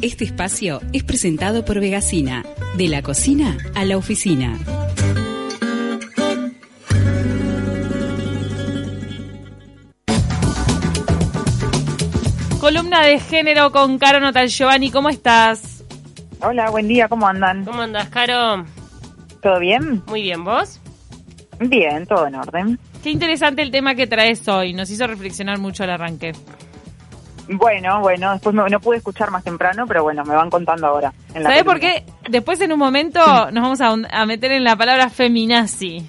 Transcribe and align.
Este 0.00 0.24
espacio 0.24 0.80
es 0.92 1.02
presentado 1.02 1.64
por 1.64 1.80
Vegasina, 1.80 2.44
de 2.76 2.86
la 2.86 3.02
cocina 3.02 3.58
a 3.74 3.84
la 3.84 3.96
oficina. 3.96 4.56
Columna 12.60 13.02
de 13.02 13.18
género 13.18 13.72
con 13.72 13.98
Caro 13.98 14.20
Notal 14.20 14.46
Giovanni, 14.48 14.92
¿cómo 14.92 15.08
estás? 15.08 15.82
Hola, 16.42 16.70
buen 16.70 16.86
día, 16.86 17.08
¿cómo 17.08 17.26
andan? 17.26 17.64
¿Cómo 17.64 17.82
andas, 17.82 18.08
Caro? 18.08 18.64
¿Todo 19.42 19.58
bien? 19.58 20.04
Muy 20.06 20.22
bien, 20.22 20.44
¿vos? 20.44 20.80
Bien, 21.58 22.06
todo 22.06 22.28
en 22.28 22.36
orden. 22.36 22.78
Qué 23.02 23.10
interesante 23.10 23.62
el 23.62 23.72
tema 23.72 23.96
que 23.96 24.06
traes 24.06 24.46
hoy, 24.46 24.74
nos 24.74 24.90
hizo 24.90 25.08
reflexionar 25.08 25.58
mucho 25.58 25.82
al 25.82 25.90
arranque. 25.90 26.34
Bueno, 27.48 28.00
bueno, 28.00 28.32
después 28.32 28.54
no, 28.54 28.68
no 28.68 28.78
pude 28.80 28.98
escuchar 28.98 29.30
más 29.30 29.42
temprano, 29.42 29.86
pero 29.86 30.02
bueno, 30.02 30.22
me 30.24 30.34
van 30.34 30.50
contando 30.50 30.86
ahora. 30.86 31.12
¿Sabés 31.32 31.64
por 31.64 31.80
qué? 31.80 32.04
Después 32.28 32.60
en 32.60 32.72
un 32.72 32.78
momento 32.78 33.20
nos 33.50 33.62
vamos 33.62 33.80
a, 33.80 33.94
a 34.20 34.26
meter 34.26 34.52
en 34.52 34.64
la 34.64 34.76
palabra 34.76 35.08
feminazi. 35.08 36.06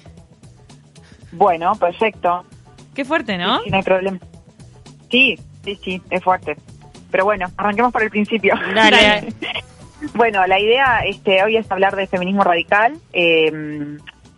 Bueno, 1.32 1.72
perfecto. 1.76 2.44
Qué 2.94 3.04
fuerte, 3.04 3.38
¿no? 3.38 3.60
Sí, 3.62 3.70
no 3.70 3.76
hay 3.78 3.82
problema. 3.82 4.18
Sí, 5.10 5.38
sí, 5.64 5.78
sí, 5.82 6.02
es 6.10 6.22
fuerte. 6.22 6.56
Pero 7.10 7.24
bueno, 7.24 7.46
arranquemos 7.56 7.92
por 7.92 8.02
el 8.02 8.10
principio. 8.10 8.54
Dale. 8.74 9.32
Bueno, 10.14 10.46
la 10.46 10.58
idea 10.58 11.00
este, 11.06 11.44
hoy 11.44 11.58
es 11.58 11.70
hablar 11.70 11.94
de 11.94 12.06
feminismo 12.06 12.42
radical. 12.42 12.94
Eh, 13.12 13.52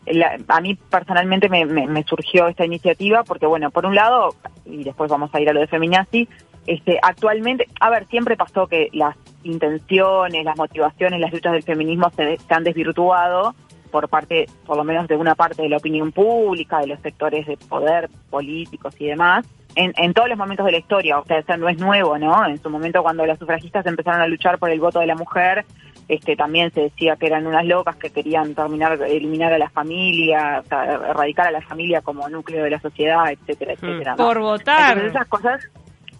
la- 0.06 0.36
a 0.48 0.60
mí 0.60 0.74
personalmente 0.74 1.48
me, 1.48 1.64
me- 1.66 1.86
me 1.86 2.02
surgió 2.02 2.48
esta 2.48 2.64
iniciativa 2.64 3.22
porque, 3.22 3.46
bueno, 3.46 3.70
por 3.70 3.86
un 3.86 3.94
lado, 3.94 4.34
y 4.66 4.82
después 4.82 5.08
vamos 5.08 5.32
a 5.32 5.40
ir 5.40 5.48
a 5.48 5.52
lo 5.52 5.60
de 5.60 5.68
feminazi, 5.68 6.28
este, 6.66 6.98
actualmente, 7.02 7.66
a 7.80 7.90
ver, 7.90 8.06
siempre 8.08 8.36
pasó 8.36 8.66
que 8.66 8.88
las 8.92 9.16
intenciones, 9.42 10.44
las 10.44 10.56
motivaciones, 10.56 11.20
las 11.20 11.32
luchas 11.32 11.52
del 11.52 11.62
feminismo 11.62 12.10
se, 12.10 12.36
se 12.36 12.54
han 12.54 12.64
desvirtuado 12.64 13.54
por 13.90 14.08
parte, 14.08 14.46
por 14.64 14.76
lo 14.76 14.84
menos 14.84 15.06
de 15.06 15.16
una 15.16 15.34
parte 15.34 15.62
de 15.62 15.68
la 15.68 15.76
opinión 15.76 16.12
pública, 16.12 16.78
de 16.80 16.86
los 16.86 17.00
sectores 17.00 17.46
de 17.46 17.56
poder 17.56 18.08
políticos 18.30 18.94
y 18.98 19.06
demás, 19.06 19.46
en, 19.74 19.92
en 19.96 20.14
todos 20.14 20.28
los 20.28 20.38
momentos 20.38 20.64
de 20.64 20.72
la 20.72 20.78
historia. 20.78 21.18
O 21.18 21.24
sea, 21.24 21.38
eso 21.38 21.56
no 21.58 21.68
es 21.68 21.78
nuevo, 21.78 22.18
¿no? 22.18 22.46
En 22.46 22.60
su 22.60 22.70
momento, 22.70 23.02
cuando 23.02 23.26
las 23.26 23.38
sufragistas 23.38 23.84
empezaron 23.86 24.20
a 24.20 24.26
luchar 24.26 24.58
por 24.58 24.70
el 24.70 24.80
voto 24.80 24.98
de 25.00 25.06
la 25.06 25.14
mujer, 25.14 25.66
este 26.08 26.36
también 26.36 26.72
se 26.72 26.82
decía 26.82 27.16
que 27.16 27.26
eran 27.26 27.46
unas 27.46 27.64
locas 27.64 27.96
que 27.96 28.10
querían 28.10 28.54
terminar, 28.54 29.00
eliminar 29.02 29.52
a 29.52 29.58
la 29.58 29.70
familia, 29.70 30.60
o 30.64 30.68
sea, 30.68 30.84
erradicar 30.84 31.46
a 31.46 31.50
la 31.50 31.62
familia 31.62 32.00
como 32.00 32.28
núcleo 32.28 32.64
de 32.64 32.70
la 32.70 32.80
sociedad, 32.80 33.30
etcétera, 33.30 33.74
etcétera. 33.74 34.16
¿no? 34.16 34.26
Por 34.26 34.40
votar. 34.40 34.92
Entonces 34.92 35.14
esas 35.14 35.28
cosas, 35.28 35.62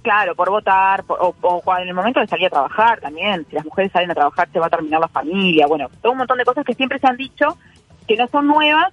claro, 0.03 0.35
por 0.35 0.51
votar, 0.51 1.05
por- 1.05 1.19
o, 1.21 1.35
o 1.43 1.79
en 1.79 1.89
el 1.89 1.95
momento 1.95 2.21
de 2.21 2.27
salir 2.27 2.47
a 2.47 2.51
trabajar 2.51 3.01
también, 3.01 3.47
si 3.49 3.55
las 3.57 3.65
mujeres 3.65 3.93
salen 3.93 4.11
a 4.11 4.15
trabajar 4.15 4.49
se 4.53 4.59
va 4.59 4.67
a 4.67 4.71
terminar 4.71 5.01
la 5.01 5.09
familia, 5.09 5.67
bueno, 5.67 5.89
todo 6.01 6.13
un 6.13 6.19
montón 6.19 6.39
de 6.39 6.45
cosas 6.45 6.65
que 6.65 6.75
siempre 6.75 6.99
se 6.99 7.07
han 7.07 7.17
dicho 7.17 7.57
que 8.07 8.17
no 8.17 8.27
son 8.29 8.47
nuevas, 8.47 8.93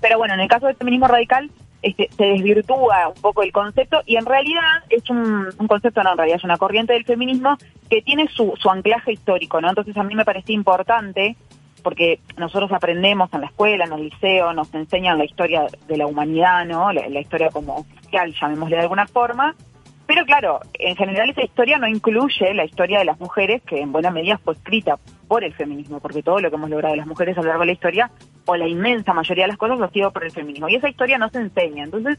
pero 0.00 0.18
bueno, 0.18 0.34
en 0.34 0.40
el 0.40 0.48
caso 0.48 0.66
del 0.66 0.76
feminismo 0.76 1.08
radical 1.08 1.50
este, 1.82 2.10
se 2.16 2.24
desvirtúa 2.24 3.08
un 3.08 3.20
poco 3.22 3.42
el 3.42 3.52
concepto 3.52 4.02
y 4.06 4.16
en 4.16 4.26
realidad 4.26 4.84
es 4.90 5.08
un, 5.08 5.48
concepto, 5.66 6.02
no, 6.02 6.12
en 6.12 6.16
realidad 6.18 6.38
es 6.38 6.44
una 6.44 6.58
corriente 6.58 6.92
del 6.92 7.04
feminismo 7.04 7.56
que 7.88 8.02
tiene 8.02 8.28
su, 8.28 8.54
su 8.60 8.70
anclaje 8.70 9.12
histórico, 9.12 9.60
¿no? 9.60 9.68
Entonces 9.70 9.96
a 9.96 10.02
mí 10.02 10.14
me 10.14 10.24
parecía 10.24 10.54
importante 10.54 11.36
porque 11.82 12.20
nosotros 12.36 12.70
aprendemos 12.72 13.32
en 13.32 13.40
la 13.40 13.46
escuela, 13.46 13.86
en 13.86 13.92
el 13.94 14.02
liceo, 14.04 14.52
nos 14.52 14.72
enseñan 14.74 15.16
la 15.16 15.24
historia 15.24 15.66
de 15.88 15.96
la 15.96 16.06
humanidad, 16.06 16.66
¿no? 16.66 16.92
La 16.92 17.20
historia 17.20 17.48
como 17.48 17.76
oficial, 17.76 18.34
llamémosle 18.38 18.76
de 18.76 18.82
alguna 18.82 19.06
forma. 19.06 19.54
Pero 20.10 20.26
claro, 20.26 20.58
en 20.74 20.96
general 20.96 21.30
esa 21.30 21.44
historia 21.44 21.78
no 21.78 21.86
incluye 21.86 22.52
la 22.52 22.64
historia 22.64 22.98
de 22.98 23.04
las 23.04 23.20
mujeres, 23.20 23.62
que 23.62 23.80
en 23.80 23.92
buena 23.92 24.10
medida 24.10 24.38
fue 24.38 24.54
escrita 24.54 24.98
por 25.28 25.44
el 25.44 25.54
feminismo, 25.54 26.00
porque 26.00 26.20
todo 26.20 26.40
lo 26.40 26.50
que 26.50 26.56
hemos 26.56 26.68
logrado 26.68 26.96
las 26.96 27.06
mujeres 27.06 27.38
a 27.38 27.42
lo 27.42 27.46
largo 27.46 27.60
de 27.60 27.66
la 27.66 27.72
historia, 27.74 28.10
o 28.44 28.56
la 28.56 28.66
inmensa 28.66 29.12
mayoría 29.12 29.44
de 29.44 29.50
las 29.50 29.56
cosas, 29.56 29.80
ha 29.80 29.88
sido 29.90 30.10
por 30.10 30.24
el 30.24 30.32
feminismo. 30.32 30.68
Y 30.68 30.74
esa 30.74 30.88
historia 30.88 31.16
no 31.16 31.28
se 31.28 31.38
enseña. 31.38 31.84
Entonces, 31.84 32.18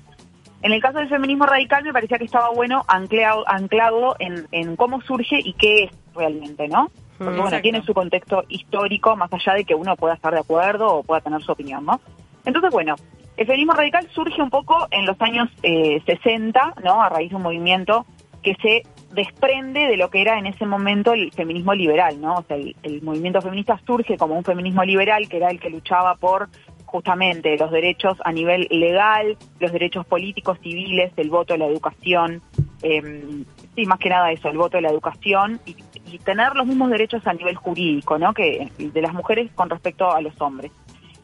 en 0.62 0.72
el 0.72 0.82
caso 0.82 1.00
del 1.00 1.10
feminismo 1.10 1.46
radical 1.46 1.84
me 1.84 1.92
parecía 1.92 2.18
que 2.18 2.24
estaba 2.24 2.50
bueno 2.52 2.86
anclado, 2.88 3.44
anclado 3.46 4.16
en, 4.20 4.48
en 4.54 4.78
cómo 4.78 5.02
surge 5.02 5.42
y 5.44 5.52
qué 5.52 5.84
es 5.84 5.92
realmente, 6.16 6.70
¿no? 6.70 6.90
Porque 7.18 7.42
bueno, 7.42 7.60
tiene 7.60 7.84
su 7.84 7.94
contexto 7.94 8.46
histórico, 8.48 9.18
más 9.18 9.34
allá 9.34 9.56
de 9.56 9.66
que 9.66 9.76
uno 9.76 9.98
pueda 9.98 10.14
estar 10.14 10.34
de 10.34 10.40
acuerdo 10.40 10.96
o 10.96 11.04
pueda 11.04 11.20
tener 11.20 11.42
su 11.42 11.52
opinión, 11.52 11.86
¿no? 11.86 12.00
Entonces, 12.46 12.72
bueno, 12.72 12.96
el 13.38 13.46
feminismo 13.46 13.74
radical 13.74 14.08
surge 14.14 14.42
un 14.42 14.50
poco 14.50 14.88
en 14.92 15.06
los 15.06 15.20
años 15.22 15.50
eh, 15.64 16.02
60, 16.06 16.76
¿no? 16.84 17.02
A 17.02 17.10
raíz 17.10 17.30
de 17.30 17.36
un 17.36 17.42
movimiento 17.42 18.06
que 18.44 18.56
se 18.56 18.84
desprende 19.14 19.88
de 19.88 19.98
lo 19.98 20.10
que 20.10 20.22
era 20.22 20.38
en 20.38 20.46
ese 20.46 20.66
momento 20.66 21.14
el 21.14 21.32
feminismo 21.32 21.74
liberal, 21.74 22.20
¿no? 22.20 22.36
O 22.36 22.44
sea, 22.44 22.58
el, 22.58 23.02
movimiento 23.02 23.42
feminista 23.42 23.80
surge 23.86 24.18
como 24.18 24.38
un 24.38 24.44
feminismo 24.44 24.84
liberal, 24.84 25.28
que 25.28 25.38
era 25.38 25.50
el 25.50 25.60
que 25.60 25.70
luchaba 25.70 26.16
por 26.16 26.50
justamente 26.86 27.58
los 27.58 27.72
derechos 27.72 28.18
a 28.26 28.32
nivel 28.32 28.68
legal, 28.70 29.38
los 29.60 29.72
derechos 29.72 30.06
políticos, 30.06 30.58
civiles, 30.62 31.14
el 31.16 31.30
voto, 31.30 31.56
la 31.56 31.66
educación, 31.66 32.42
eh, 32.84 33.44
sí, 33.76 33.86
más 33.86 34.00
que 34.00 34.10
nada 34.10 34.32
eso, 34.32 34.50
el 34.50 34.58
voto, 34.58 34.80
la 34.82 34.90
educación 34.90 35.62
y, 35.66 35.76
y 36.06 36.20
tener 36.20 36.54
los 36.56 36.68
mismos 36.68 36.90
derechos 36.90 37.26
a 37.28 37.34
nivel 37.34 37.56
jurídico, 37.56 38.18
¿no? 38.18 38.34
Que 38.34 38.70
de 38.78 39.02
las 39.02 39.14
mujeres 39.14 39.52
con 39.56 39.70
respecto 39.70 40.12
a 40.12 40.22
los 40.22 40.40
hombres. 40.42 40.72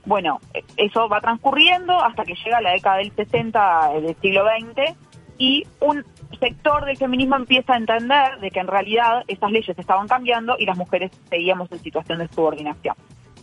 Bueno, 0.07 0.39
eh, 0.53 0.63
eso 0.77 1.09
va 1.09 1.19
transcurriendo 1.19 1.93
hasta 2.01 2.23
que 2.23 2.33
llega 2.33 2.61
la 2.61 2.71
década 2.71 2.97
del 2.97 3.11
60 3.11 3.89
del 4.01 4.15
siglo 4.21 4.45
XX 4.45 4.95
y 5.37 5.65
un 5.81 6.03
sector 6.39 6.85
del 6.85 6.95
feminismo 6.95 7.35
empieza 7.35 7.73
a 7.73 7.77
entender 7.77 8.39
de 8.39 8.49
que 8.49 8.61
en 8.61 8.67
realidad 8.67 9.23
esas 9.27 9.51
leyes 9.51 9.77
estaban 9.77 10.07
cambiando 10.07 10.55
y 10.57 10.65
las 10.65 10.77
mujeres 10.77 11.11
seguíamos 11.29 11.69
en 11.73 11.79
situación 11.79 12.19
de 12.19 12.29
subordinación. 12.29 12.95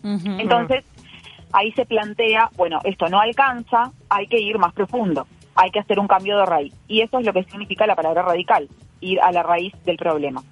Entonces, 0.03 0.85
ahí 1.53 1.71
se 1.73 1.85
plantea, 1.85 2.51
bueno, 2.57 2.79
esto 2.85 3.09
no 3.09 3.21
alcanza, 3.21 3.91
hay 4.09 4.27
que 4.27 4.41
ir 4.41 4.59
más 4.59 4.73
profundo, 4.73 5.27
hay 5.55 5.71
que 5.71 5.81
hacer 5.81 5.99
un 5.99 6.09
cambio 6.09 6.39
de 6.39 6.47
raíz. 6.47 6.75
Y 6.89 7.03
eso 7.03 7.19
es 7.19 7.27
lo 7.27 7.33
que 7.33 7.45
significa 7.45 7.87
la 7.87 7.95
palabra 7.95 8.23
radical, 8.23 8.69
ir 9.01 9.21
a 9.21 9.33
la 9.33 9.43
raíz 9.43 9.73
del 9.85 9.97
problema. 9.97 10.43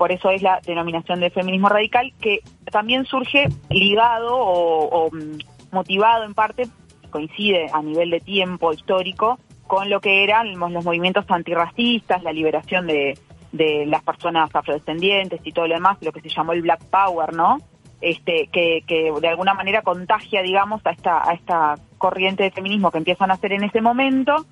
Por 0.00 0.12
eso 0.12 0.30
es 0.30 0.40
la 0.40 0.60
denominación 0.64 1.20
de 1.20 1.28
feminismo 1.28 1.68
radical, 1.68 2.12
que 2.22 2.40
también 2.72 3.04
surge 3.04 3.48
ligado 3.68 4.34
o, 4.34 4.84
o, 4.88 5.10
mm, 5.10 5.38
motivado 5.72 6.24
en 6.24 6.34
parte, 6.34 6.68
coincide 7.10 7.66
a 7.72 7.82
nivel 7.82 8.10
de 8.10 8.20
tiempo 8.20 8.72
histórico, 8.72 9.38
con 9.66 9.88
lo 9.90 10.00
que 10.00 10.24
eran 10.24 10.58
los, 10.58 10.84
movimientos 10.84 11.24
antirracistas, 11.28 12.22
la 12.22 12.32
liberación 12.32 12.86
de, 12.86 13.18
de 13.52 13.86
las 13.86 14.02
personas 14.02 14.50
afrodescendientes 14.54 15.40
y 15.44 15.52
todo 15.52 15.66
lo 15.68 15.74
demás, 15.74 15.98
lo 16.00 16.12
que 16.12 16.20
se 16.20 16.28
llamó 16.28 16.52
el 16.52 16.62
Black 16.62 16.84
Power, 16.90 17.34
¿no? 17.34 17.58
este, 18.00 18.48
que, 18.50 18.82
que 18.86 19.12
de 19.20 19.28
alguna 19.28 19.54
manera 19.54 19.82
contagia, 19.82 20.42
digamos, 20.42 20.80
a 20.84 20.90
esta, 20.90 21.28
a 21.28 21.34
esta 21.34 21.74
corriente 21.98 22.44
de 22.44 22.50
feminismo 22.50 22.90
que 22.90 22.98
empiezan 22.98 23.30
a 23.30 23.34
hacer 23.34 23.52
en 23.52 23.64
ese 23.64 23.80
momento 23.80 24.46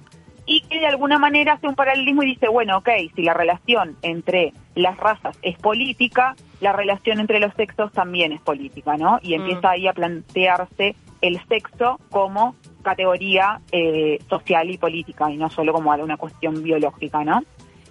y 0.46 0.62
que 0.62 0.80
de 0.80 0.86
alguna 0.86 1.18
manera 1.18 1.54
hace 1.54 1.66
un 1.66 1.74
paralelismo 1.74 2.22
y 2.22 2.26
dice, 2.26 2.48
bueno, 2.48 2.78
ok, 2.78 2.88
si 3.14 3.22
la 3.22 3.34
relación 3.34 3.96
entre 4.02 4.52
las 4.74 4.96
razas 4.96 5.38
es 5.42 5.58
política, 5.58 6.36
la 6.60 6.72
relación 6.72 7.20
entre 7.20 7.38
los 7.38 7.52
sexos 7.54 7.92
también 7.92 8.32
es 8.32 8.40
política, 8.40 8.96
¿no? 8.96 9.18
Y 9.22 9.34
empieza 9.34 9.70
ahí 9.70 9.86
a 9.86 9.92
plantearse 9.92 10.94
el 11.20 11.40
sexo 11.48 11.98
como 12.10 12.54
categoría 12.82 13.60
eh, 13.72 14.18
social 14.28 14.70
y 14.70 14.78
política 14.78 15.30
y 15.30 15.36
no 15.36 15.50
solo 15.50 15.72
como 15.72 15.90
una 15.90 16.16
cuestión 16.16 16.62
biológica, 16.62 17.24
¿no? 17.24 17.42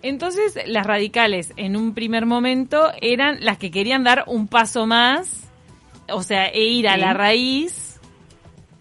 Entonces, 0.02 0.58
las 0.68 0.86
radicales 0.86 1.54
en 1.58 1.76
un 1.76 1.94
primer 1.94 2.26
momento 2.26 2.92
eran 3.02 3.38
las 3.44 3.58
que 3.58 3.72
querían 3.72 4.04
dar 4.04 4.24
un 4.28 4.48
paso 4.48 4.86
más, 4.86 5.52
o 6.10 6.22
sea, 6.22 6.48
e 6.48 6.64
ir 6.64 6.88
a 6.88 6.94
Sí. 6.94 7.00
la 7.02 7.14
raíz, 7.14 8.00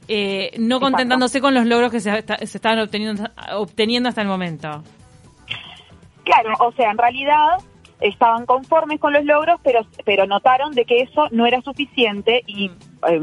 eh, 0.08 0.50
no 0.58 0.76
Exacto. 0.76 0.80
contentándose 0.80 1.40
con 1.40 1.54
los 1.54 1.66
logros 1.66 1.90
que 1.90 2.00
se, 2.00 2.22
se 2.22 2.58
estaban 2.58 2.78
obteniendo, 2.80 3.24
obteniendo 3.54 4.08
hasta 4.08 4.22
el 4.22 4.28
momento. 4.28 4.82
Claro, 6.24 6.54
o 6.60 6.72
sea, 6.72 6.90
en 6.90 6.98
realidad 6.98 7.58
estaban 8.00 8.46
conformes 8.46 9.00
con 9.00 9.12
los 9.12 9.24
logros, 9.24 9.58
pero, 9.62 9.80
pero 10.04 10.26
notaron 10.26 10.72
de 10.72 10.84
que 10.84 11.00
eso 11.00 11.28
no 11.30 11.46
era 11.46 11.60
suficiente 11.62 12.42
y 12.46 12.70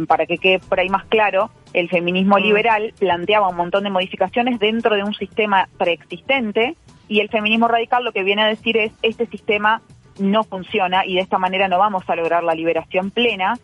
para 0.08 0.26
que 0.26 0.38
quede 0.38 0.60
por 0.60 0.80
ahí 0.80 0.90
más 0.90 1.06
claro, 1.06 1.50
el 1.74 1.90
feminismo 1.90 2.38
Mm. 2.38 2.42
liberal 2.42 2.94
planteaba 3.00 3.50
un 3.50 3.56
montón 3.58 3.84
de 3.84 3.90
modificaciones 3.90 4.60
dentro 4.60 4.96
de 4.96 5.04
un 5.04 5.14
sistema 5.14 5.68
preexistente 5.78 6.76
y 7.08 7.20
el 7.20 7.30
feminismo 7.30 7.68
radical 7.68 8.04
lo 8.04 8.12
que 8.12 8.24
viene 8.24 8.44
a 8.44 8.48
decir 8.48 8.78
es 8.78 8.94
este 9.02 9.26
sistema 9.28 9.82
no 10.20 10.44
funciona 10.44 11.06
y 11.06 11.16
de 11.16 11.22
esta 11.22 11.38
manera 11.40 11.68
no 11.68 11.80
vamos 11.80 12.04
a 12.08 12.16
lograr 12.16 12.44
la 12.44 12.54
liberación 12.54 13.10
plena. 13.12 13.58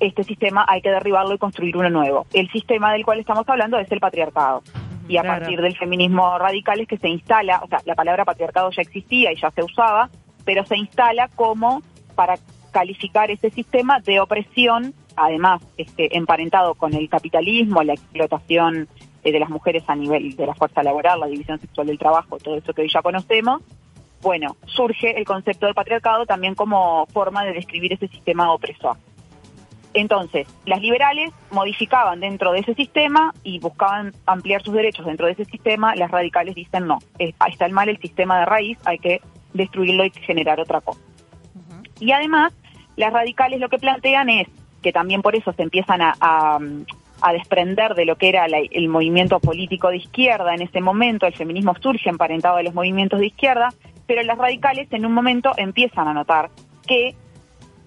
Este 0.00 0.24
sistema 0.24 0.64
hay 0.68 0.82
que 0.82 0.90
derribarlo 0.90 1.34
y 1.34 1.38
construir 1.38 1.76
uno 1.76 1.88
nuevo. 1.90 2.26
El 2.32 2.50
sistema 2.50 2.92
del 2.92 3.04
cual 3.04 3.20
estamos 3.20 3.48
hablando 3.48 3.78
es 3.78 3.90
el 3.92 4.00
patriarcado. 4.00 4.62
Y 5.08 5.16
a 5.16 5.22
Claro. 5.22 5.40
partir 5.40 5.60
del 5.60 5.76
feminismo 5.76 6.38
radical 6.38 6.80
es 6.80 6.88
que 6.88 6.96
se 6.98 7.08
instala, 7.08 7.60
o 7.62 7.68
sea, 7.68 7.78
la 7.84 7.94
palabra 7.94 8.24
patriarcado 8.24 8.70
ya 8.72 8.82
existía 8.82 9.32
y 9.32 9.36
ya 9.36 9.50
se 9.52 9.62
usaba, 9.62 10.10
pero 10.44 10.64
se 10.66 10.76
instala 10.76 11.28
como 11.36 11.82
para 12.16 12.34
calificar 12.72 13.30
ese 13.30 13.50
sistema 13.50 14.00
de 14.00 14.18
opresión, 14.20 14.94
además 15.16 15.62
este, 15.76 16.16
emparentado 16.16 16.74
con 16.74 16.94
el 16.94 17.08
capitalismo, 17.08 17.82
la 17.82 17.94
explotación 17.94 18.88
eh, 19.24 19.32
de 19.32 19.40
las 19.40 19.50
mujeres 19.50 19.84
a 19.86 19.94
nivel 19.94 20.36
de 20.36 20.46
la 20.46 20.54
fuerza 20.54 20.82
laboral, 20.82 21.20
la 21.20 21.26
división 21.26 21.60
sexual 21.60 21.86
del 21.86 21.98
trabajo, 21.98 22.38
todo 22.38 22.56
eso 22.56 22.72
que 22.72 22.82
hoy 22.82 22.90
ya 22.92 23.02
conocemos, 23.02 23.62
bueno, 24.22 24.56
surge 24.66 25.18
el 25.18 25.24
concepto 25.24 25.66
del 25.66 25.74
patriarcado 25.74 26.26
también 26.26 26.54
como 26.54 27.06
forma 27.06 27.44
de 27.44 27.52
describir 27.52 27.92
ese 27.92 28.08
sistema 28.08 28.52
opresor. 28.52 28.96
Entonces, 29.94 30.46
las 30.64 30.80
liberales 30.80 31.32
modificaban 31.50 32.20
dentro 32.20 32.52
de 32.52 32.60
ese 32.60 32.74
sistema 32.74 33.34
y 33.42 33.58
buscaban 33.58 34.14
ampliar 34.24 34.62
sus 34.62 34.72
derechos 34.72 35.04
dentro 35.04 35.26
de 35.26 35.32
ese 35.32 35.44
sistema, 35.44 35.94
las 35.96 36.10
radicales 36.10 36.54
dicen 36.54 36.86
no, 36.86 36.98
está 37.18 37.66
el 37.66 37.72
mal 37.72 37.88
el 37.88 37.98
sistema 37.98 38.38
de 38.38 38.46
raíz, 38.46 38.78
hay 38.84 38.98
que 38.98 39.20
destruirlo 39.52 40.04
y 40.04 40.10
generar 40.10 40.60
otra 40.60 40.80
cosa. 40.80 41.00
Y 42.00 42.12
además, 42.12 42.52
las 42.96 43.12
radicales 43.12 43.60
lo 43.60 43.68
que 43.68 43.78
plantean 43.78 44.30
es 44.30 44.48
que 44.82 44.92
también 44.92 45.22
por 45.22 45.36
eso 45.36 45.52
se 45.52 45.62
empiezan 45.62 46.00
a, 46.02 46.58
desprender 47.32 47.94
de 47.94 48.04
lo 48.04 48.16
que 48.16 48.28
era 48.28 48.46
el 48.46 48.88
movimiento 48.88 49.38
político 49.38 49.90
de 49.90 49.98
izquierda 49.98 50.54
en 50.54 50.62
ese 50.62 50.80
momento, 50.80 51.24
el 51.24 51.34
feminismo 51.34 51.72
surge 51.80 52.10
emparentado 52.10 52.56
de 52.56 52.64
los 52.64 52.74
movimientos 52.74 53.20
de 53.20 53.26
izquierda, 53.26 53.72
pero 54.08 54.24
las 54.24 54.36
radicales 54.36 54.88
en 54.92 55.06
un 55.06 55.12
momento 55.12 55.52
empiezan 55.56 56.08
a 56.08 56.14
notar 56.14 56.50
que 56.84 57.14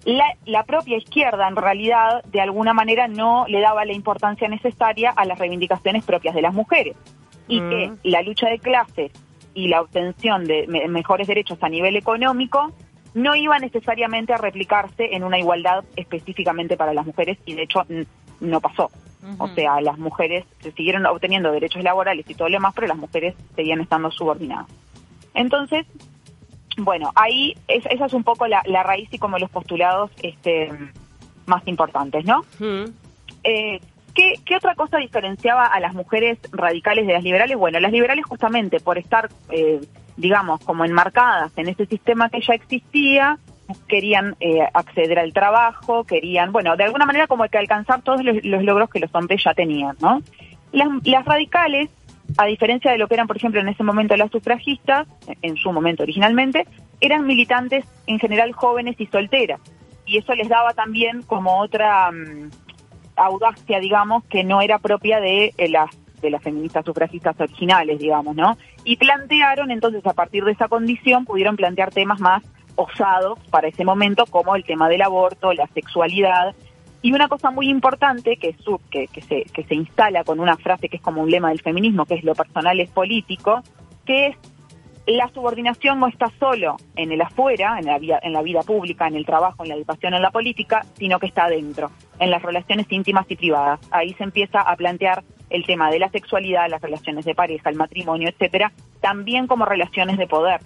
la, 0.06 0.62
propia 0.64 0.96
izquierda 0.96 1.48
en 1.48 1.56
realidad 1.56 2.24
de 2.24 2.40
alguna 2.40 2.72
manera 2.72 3.08
no 3.08 3.44
le 3.48 3.60
daba 3.60 3.84
la 3.84 3.92
importancia 3.92 4.48
necesaria 4.48 5.10
a 5.10 5.24
las 5.24 5.38
reivindicaciones 5.38 6.04
propias 6.04 6.34
de 6.34 6.42
las 6.42 6.54
mujeres 6.54 6.96
y 7.48 7.60
que 7.60 7.88
mm. 7.88 7.98
la 8.04 8.22
lucha 8.22 8.48
de 8.48 8.58
clases 8.58 9.12
y 9.52 9.68
la 9.68 9.80
obtención 9.80 10.44
de 10.44 10.66
mejores 10.88 11.26
derechos 11.26 11.58
a 11.60 11.68
nivel 11.68 11.96
económico 11.96 12.72
no 13.16 13.34
iba 13.34 13.58
necesariamente 13.58 14.34
a 14.34 14.36
replicarse 14.36 15.16
en 15.16 15.24
una 15.24 15.38
igualdad 15.38 15.84
específicamente 15.96 16.76
para 16.76 16.92
las 16.92 17.06
mujeres 17.06 17.38
y 17.46 17.54
de 17.54 17.62
hecho 17.62 17.82
no 18.40 18.60
pasó. 18.60 18.90
O 19.38 19.48
sea, 19.48 19.80
las 19.80 19.98
mujeres 19.98 20.44
se 20.60 20.70
siguieron 20.72 21.04
obteniendo 21.06 21.50
derechos 21.50 21.82
laborales 21.82 22.28
y 22.28 22.34
todo 22.34 22.48
lo 22.48 22.56
demás, 22.56 22.74
pero 22.74 22.86
las 22.86 22.98
mujeres 22.98 23.34
seguían 23.56 23.80
estando 23.80 24.10
subordinadas. 24.10 24.66
Entonces, 25.34 25.86
bueno, 26.76 27.10
ahí 27.14 27.56
esa 27.68 28.04
es 28.04 28.12
un 28.12 28.22
poco 28.22 28.46
la, 28.46 28.62
raíz 28.84 29.08
y 29.10 29.18
como 29.18 29.38
los 29.38 29.50
postulados 29.50 30.10
este, 30.22 30.70
más 31.46 31.66
importantes, 31.66 32.24
¿no? 32.26 32.44
Eh, 33.42 33.80
¿qué, 34.14 34.56
otra 34.56 34.74
cosa 34.74 34.98
diferenciaba 34.98 35.64
a 35.64 35.80
las 35.80 35.94
mujeres 35.94 36.38
radicales 36.52 37.06
de 37.06 37.14
las 37.14 37.24
liberales? 37.24 37.56
Bueno, 37.56 37.80
las 37.80 37.92
liberales 37.92 38.26
justamente 38.26 38.78
por 38.78 38.98
estar, 38.98 39.30
eh, 39.50 39.80
digamos, 40.16 40.60
como 40.64 40.84
enmarcadas 40.84 41.52
en 41.56 41.68
ese 41.68 41.86
sistema 41.86 42.28
que 42.28 42.40
ya 42.40 42.54
existía, 42.54 43.38
querían 43.88 44.36
eh, 44.40 44.60
acceder 44.72 45.18
al 45.18 45.32
trabajo, 45.32 46.04
querían, 46.04 46.52
bueno, 46.52 46.76
de 46.76 46.84
alguna 46.84 47.06
manera 47.06 47.26
como 47.26 47.46
que 47.48 47.58
alcanzar 47.58 48.02
todos 48.02 48.22
los, 48.24 48.42
logros 48.42 48.90
que 48.90 49.00
los 49.00 49.14
hombres 49.14 49.42
ya 49.44 49.54
tenían, 49.54 49.96
¿no? 50.00 50.22
las 50.72 51.24
radicales 51.24 51.90
a 52.38 52.46
diferencia 52.46 52.90
de 52.90 52.98
lo 52.98 53.08
que 53.08 53.14
eran, 53.14 53.26
por 53.26 53.36
ejemplo, 53.36 53.60
en 53.60 53.68
ese 53.68 53.82
momento 53.82 54.16
las 54.16 54.30
sufragistas, 54.30 55.06
en 55.42 55.56
su 55.56 55.72
momento 55.72 56.02
originalmente, 56.02 56.66
eran 57.00 57.26
militantes 57.26 57.84
en 58.06 58.18
general 58.18 58.52
jóvenes 58.52 58.96
y 58.98 59.06
solteras. 59.06 59.60
Y 60.06 60.18
eso 60.18 60.34
les 60.34 60.48
daba 60.48 60.74
también 60.74 61.22
como 61.22 61.60
otra 61.60 62.10
mm, 62.10 62.50
audacia, 63.16 63.80
digamos, 63.80 64.24
que 64.24 64.44
no 64.44 64.60
era 64.60 64.78
propia 64.78 65.20
de 65.20 65.54
eh, 65.56 65.68
las 65.68 65.90
de 66.20 66.30
las 66.30 66.42
feministas 66.42 66.84
sufragistas 66.84 67.38
originales, 67.38 67.98
digamos, 67.98 68.34
¿no? 68.34 68.56
Y 68.86 68.96
plantearon, 68.96 69.70
entonces, 69.70 70.06
a 70.06 70.14
partir 70.14 70.44
de 70.44 70.52
esa 70.52 70.68
condición, 70.68 71.26
pudieron 71.26 71.56
plantear 71.56 71.90
temas 71.90 72.20
más 72.20 72.42
osados 72.76 73.38
para 73.50 73.68
ese 73.68 73.84
momento, 73.84 74.24
como 74.26 74.54
el 74.54 74.64
tema 74.64 74.88
del 74.88 75.02
aborto, 75.02 75.52
la 75.52 75.66
sexualidad, 75.74 76.54
y 77.02 77.12
una 77.12 77.28
cosa 77.28 77.50
muy 77.50 77.68
importante 77.68 78.36
que, 78.36 78.56
que, 78.90 79.08
que, 79.08 79.20
se, 79.22 79.42
que 79.52 79.64
se 79.64 79.74
instala 79.74 80.24
con 80.24 80.40
una 80.40 80.56
frase 80.56 80.88
que 80.88 80.96
es 80.96 81.02
como 81.02 81.22
un 81.22 81.30
lema 81.30 81.48
del 81.48 81.60
feminismo, 81.60 82.06
que 82.06 82.14
es 82.14 82.24
lo 82.24 82.34
personal 82.34 82.80
es 82.80 82.88
político, 82.90 83.62
que 84.04 84.28
es 84.28 84.36
la 85.06 85.28
subordinación 85.28 86.00
no 86.00 86.08
está 86.08 86.30
solo 86.38 86.76
en 86.96 87.12
el 87.12 87.20
afuera, 87.20 87.78
en 87.78 87.86
la, 87.86 87.98
vida, 87.98 88.18
en 88.22 88.32
la 88.32 88.42
vida 88.42 88.62
pública, 88.62 89.06
en 89.06 89.14
el 89.14 89.24
trabajo, 89.24 89.62
en 89.62 89.68
la 89.68 89.76
educación, 89.76 90.14
en 90.14 90.22
la 90.22 90.30
política, 90.30 90.84
sino 90.94 91.18
que 91.20 91.26
está 91.26 91.44
adentro, 91.44 91.90
en 92.18 92.30
las 92.30 92.42
relaciones 92.42 92.86
íntimas 92.90 93.26
y 93.28 93.36
privadas. 93.36 93.80
Ahí 93.92 94.14
se 94.14 94.24
empieza 94.24 94.60
a 94.60 94.74
plantear 94.74 95.22
el 95.50 95.64
tema 95.64 95.90
de 95.90 95.98
la 95.98 96.08
sexualidad, 96.10 96.68
las 96.68 96.82
relaciones 96.82 97.24
de 97.24 97.34
pareja, 97.34 97.70
el 97.70 97.76
matrimonio, 97.76 98.28
etcétera, 98.28 98.72
también 99.00 99.46
como 99.46 99.64
relaciones 99.64 100.18
de 100.18 100.26
poder. 100.26 100.60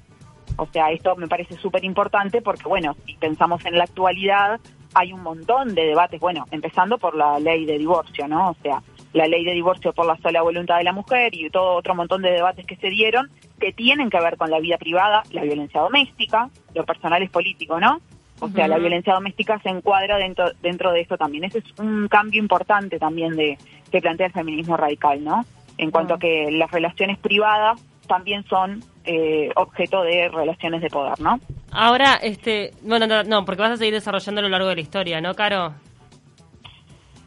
O 0.57 0.67
sea, 0.67 0.91
esto 0.91 1.17
me 1.17 1.29
parece 1.29 1.55
súper 1.57 1.85
importante 1.85 2.43
porque, 2.43 2.69
bueno, 2.69 2.95
si 3.07 3.15
pensamos 3.15 3.65
en 3.65 3.79
la 3.79 3.85
actualidad, 3.85 4.61
hay 4.95 5.13
un 5.13 5.23
montón 5.23 5.75
de 5.75 5.83
debates, 5.83 6.21
bueno, 6.21 6.47
empezando 6.51 6.99
por 6.99 7.15
la 7.15 7.39
ley 7.39 7.65
de 7.65 7.79
divorcio, 7.79 8.27
¿no? 8.29 8.51
O 8.51 8.57
sea, 8.63 8.83
la 9.13 9.27
ley 9.27 9.45
de 9.45 9.53
divorcio 9.53 9.93
por 9.93 10.07
la 10.07 10.17
sola 10.19 10.43
voluntad 10.43 10.79
de 10.79 10.85
la 10.85 10.93
mujer 10.93 11.35
y 11.35 11.51
todo 11.51 11.77
otro 11.77 11.95
montón 11.95 12.23
de 12.23 12.31
debates 12.31 12.67
que 12.67 12.77
se 12.77 12.89
dieron 12.89 13.31
que 13.59 13.73
tienen 13.73 14.11
que 14.11 14.21
ver 14.21 14.37
con 14.37 14.51
la 14.51 14.61
vida 14.61 14.79
privada, 14.79 15.23
la 15.33 15.43
violencia 15.43 15.81
doméstica, 15.81 16.49
lo 16.75 16.85
personal 16.85 17.23
es 17.23 17.31
político, 17.31 17.79
¿no? 17.79 18.01
O 18.41 18.49
sea, 18.49 18.69
la 18.69 18.79
violencia 18.79 19.15
doméstica 19.15 19.59
se 19.61 19.69
encuadra 19.69 20.17
dentro 20.17 20.51
dentro 20.63 20.93
de 20.93 21.03
esto 21.03 21.17
también. 21.17 21.45
Ese 21.45 21.59
es 21.59 21.65
un 21.79 22.09
cambio 22.09 22.41
importante 22.41 22.99
también 22.99 23.37
de 23.37 23.59
que 23.91 24.01
plantea 24.01 24.27
el 24.27 24.33
feminismo 24.33 24.77
radical, 24.77 25.23
¿no? 25.23 25.45
En 25.79 25.91
cuanto 25.91 26.15
a 26.15 26.19
que 26.19 26.51
las 26.51 26.71
relaciones 26.71 27.19
privadas 27.19 27.81
también 28.07 28.45
son 28.45 28.83
eh, 29.05 29.51
objeto 29.57 30.03
de 30.03 30.29
relaciones 30.29 30.83
de 30.83 30.89
poder, 30.89 31.21
¿no? 31.21 31.39
Ahora, 31.71 32.15
este, 32.17 32.73
bueno, 32.83 33.07
no, 33.07 33.23
no, 33.23 33.45
porque 33.45 33.63
vas 33.63 33.73
a 33.73 33.77
seguir 33.77 33.95
desarrollando 33.95 34.41
a 34.41 34.43
lo 34.43 34.49
largo 34.49 34.69
de 34.69 34.75
la 34.75 34.81
historia, 34.81 35.21
¿no, 35.21 35.35
Caro? 35.35 35.75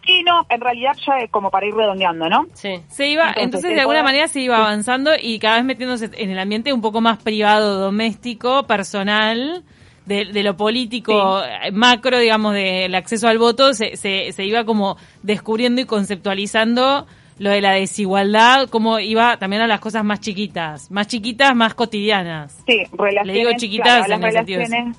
Sí, 0.06 0.22
no, 0.24 0.46
en 0.50 0.60
realidad 0.60 0.92
ya 1.06 1.28
como 1.30 1.50
para 1.50 1.66
ir 1.66 1.74
redondeando, 1.74 2.28
¿no? 2.28 2.46
Sí. 2.54 2.82
Se 2.90 3.08
iba, 3.08 3.34
entonces, 3.38 3.74
de 3.74 3.80
alguna 3.80 4.04
manera 4.04 4.28
se 4.28 4.42
iba 4.42 4.58
avanzando 4.58 5.12
y 5.18 5.40
cada 5.40 5.56
vez 5.56 5.66
metiéndose 5.66 6.10
en 6.14 6.30
el 6.30 6.40
ambiente 6.40 6.74
un 6.74 6.82
poco 6.82 7.00
más 7.00 7.24
privado, 7.24 7.80
doméstico, 7.80 8.64
personal, 8.64 9.64
de, 10.06 10.44
lo 10.44 10.58
político 10.58 11.42
macro, 11.72 12.20
digamos, 12.20 12.54
del 12.54 12.94
acceso 12.96 13.28
al 13.28 13.38
voto, 13.38 13.74
se, 13.74 13.96
se, 13.98 14.32
se 14.32 14.46
iba 14.46 14.66
como 14.66 14.98
descubriendo 15.22 15.82
y 15.82 15.86
conceptualizando 15.86 17.08
lo 17.40 17.50
de 17.50 17.62
la 17.62 17.72
desigualdad, 17.72 18.70
cómo 18.70 19.00
iba 19.00 19.38
también 19.38 19.62
a 19.62 19.68
las 19.68 19.80
cosas 19.80 20.04
más 20.04 20.20
chiquitas, 20.20 20.92
más 20.92 21.08
chiquitas, 21.08 21.56
más 21.56 21.74
cotidianas. 21.74 22.64
Sí, 22.68 22.84
relaciones. 22.94 23.28
Le 23.28 23.34
digo 23.34 23.52
chiquitas 23.58 24.06
en 24.06 24.12
las 24.12 24.22
relaciones, 24.22 24.98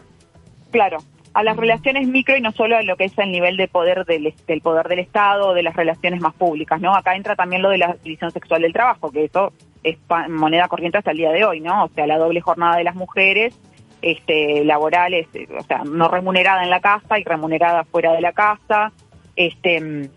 Claro, 0.71 0.99
a 1.35 1.43
las 1.45 1.57
relaciones 1.57 2.09
micro 2.09 2.37
y 2.37 2.41
no 2.41 2.51
solo 2.53 2.77
a 2.77 2.83
lo 2.83 2.97
que 2.97 3.05
es 3.05 3.19
el 3.19 3.31
nivel 3.31 3.57
de 3.57 3.69
poder 3.69 4.05
del, 4.05 4.35
del 4.47 4.61
poder 4.61 4.89
del 4.89 5.01
Estado 5.01 5.49
o 5.49 5.55
de 5.55 5.63
las 5.63 5.77
relaciones 5.77 6.21
más 6.21 6.35
públicas, 6.35 6.81
¿no? 6.81 6.95
Acá 6.95 7.15
entra 7.15 7.37
también 7.37 7.63
lo 7.63 7.71
de 7.71 7.79
la 7.79 7.97
división 8.03 8.33
sexual 8.33 8.63
del 8.63 8.73
trabajo, 8.73 9.11
que 9.11 9.25
eso 9.25 9.53
es 9.85 9.97
moneda 10.29 10.67
corriente 10.67 10.99
hasta 10.99 11.13
el 11.13 11.19
día 11.19 11.31
de 11.31 11.45
hoy, 11.45 11.61
¿no? 11.61 11.85
O 11.85 11.89
sea, 11.89 12.07
la 12.07 12.19
doble 12.19 12.41
jornada 12.41 12.77
de 12.77 12.85
las 12.85 12.95
mujeres, 12.95 13.59
este, 14.05 14.65
laborales, 14.65 15.27
o 15.59 15.63
sea, 15.63 15.79
no 15.85 16.09
remunerada 16.09 16.63
en 16.63 16.69
la 16.69 16.81
casa 16.81 17.19
y 17.19 17.25
remunerada 17.25 17.85
fuera 17.85 18.13
de 18.13 18.21
la 18.21 18.33
casa, 18.33 18.93
este 19.35 20.11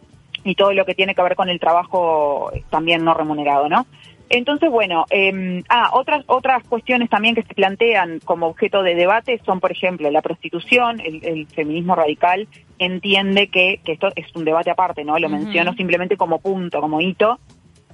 y 0.44 0.56
todo 0.56 0.74
lo 0.74 0.86
que 0.86 0.94
tiene 0.94 1.16
que 1.16 1.22
ver 1.22 1.36
con 1.36 1.50
el 1.50 1.60
trabajo 1.60 2.52
también 2.70 3.04
no 3.04 3.14
remunerado, 3.14 3.68
¿no? 3.68 3.86
Entonces, 4.30 4.70
bueno, 4.70 5.06
eh, 5.10 5.64
ah, 5.70 5.92
otras, 5.94 6.24
otras 6.28 6.64
cuestiones 6.68 7.10
también 7.10 7.34
que 7.34 7.44
se 7.44 7.54
plantean 7.54 8.20
como 8.26 8.48
objeto 8.48 8.84
de 8.84 8.96
debate 8.96 9.42
son, 9.46 9.62
por 9.62 9.72
ejemplo, 9.72 10.12
la 10.12 10.22
prostitución, 10.22 11.00
el, 11.00 11.48
feminismo 11.48 11.96
radical 11.96 12.48
entiende 12.78 13.48
que, 13.48 13.80
que, 13.86 13.94
esto 13.94 14.10
es 14.16 14.28
un 14.36 14.44
debate 14.44 14.70
aparte, 14.70 15.06
¿no? 15.06 15.18
Lo 15.18 15.30
menciono 15.30 15.74
simplemente 15.74 16.18
como 16.18 16.40
punto, 16.40 16.82
como 16.82 17.00
hito, 17.00 17.40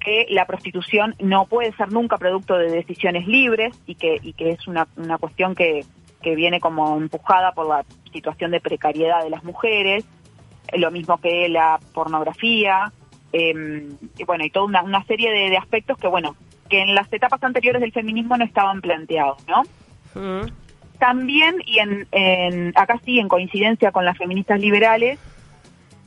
que 0.03 0.25
la 0.29 0.45
prostitución 0.45 1.15
no 1.19 1.45
puede 1.45 1.71
ser 1.73 1.91
nunca 1.91 2.17
producto 2.17 2.57
de 2.57 2.69
decisiones 2.69 3.27
libres 3.27 3.73
y 3.85 3.95
que, 3.95 4.19
y 4.21 4.33
que 4.33 4.49
es 4.49 4.67
una, 4.67 4.87
una 4.97 5.17
cuestión 5.17 5.55
que, 5.55 5.85
que 6.21 6.35
viene 6.35 6.59
como 6.59 6.97
empujada 6.97 7.53
por 7.53 7.67
la 7.67 7.85
situación 8.11 8.51
de 8.51 8.59
precariedad 8.59 9.23
de 9.23 9.29
las 9.29 9.43
mujeres 9.43 10.05
lo 10.77 10.91
mismo 10.91 11.17
que 11.17 11.49
la 11.49 11.79
pornografía, 11.93 12.91
em, 13.31 13.89
y 14.17 14.23
bueno, 14.23 14.45
y 14.45 14.49
toda 14.49 14.81
una, 14.81 15.03
serie 15.05 15.31
de, 15.31 15.57
aspectos 15.57 15.97
que, 15.97 16.07
bueno, 16.07 16.35
que 16.69 16.81
en 16.81 16.95
las 16.95 17.11
etapas 17.11 17.43
anteriores 17.43 17.81
del 17.81 17.91
feminismo 17.91 18.37
no 18.37 18.45
estaban 18.45 18.81
planteados, 18.81 19.37
¿no? 19.47 19.63
También, 20.99 21.55
y 21.65 21.79
en, 21.79 22.73
acá 22.75 22.99
sí, 23.03 23.19
en 23.19 23.27
coincidencia 23.27 23.91
con 23.91 24.05
las 24.05 24.17
feministas 24.17 24.59
liberales, 24.59 25.19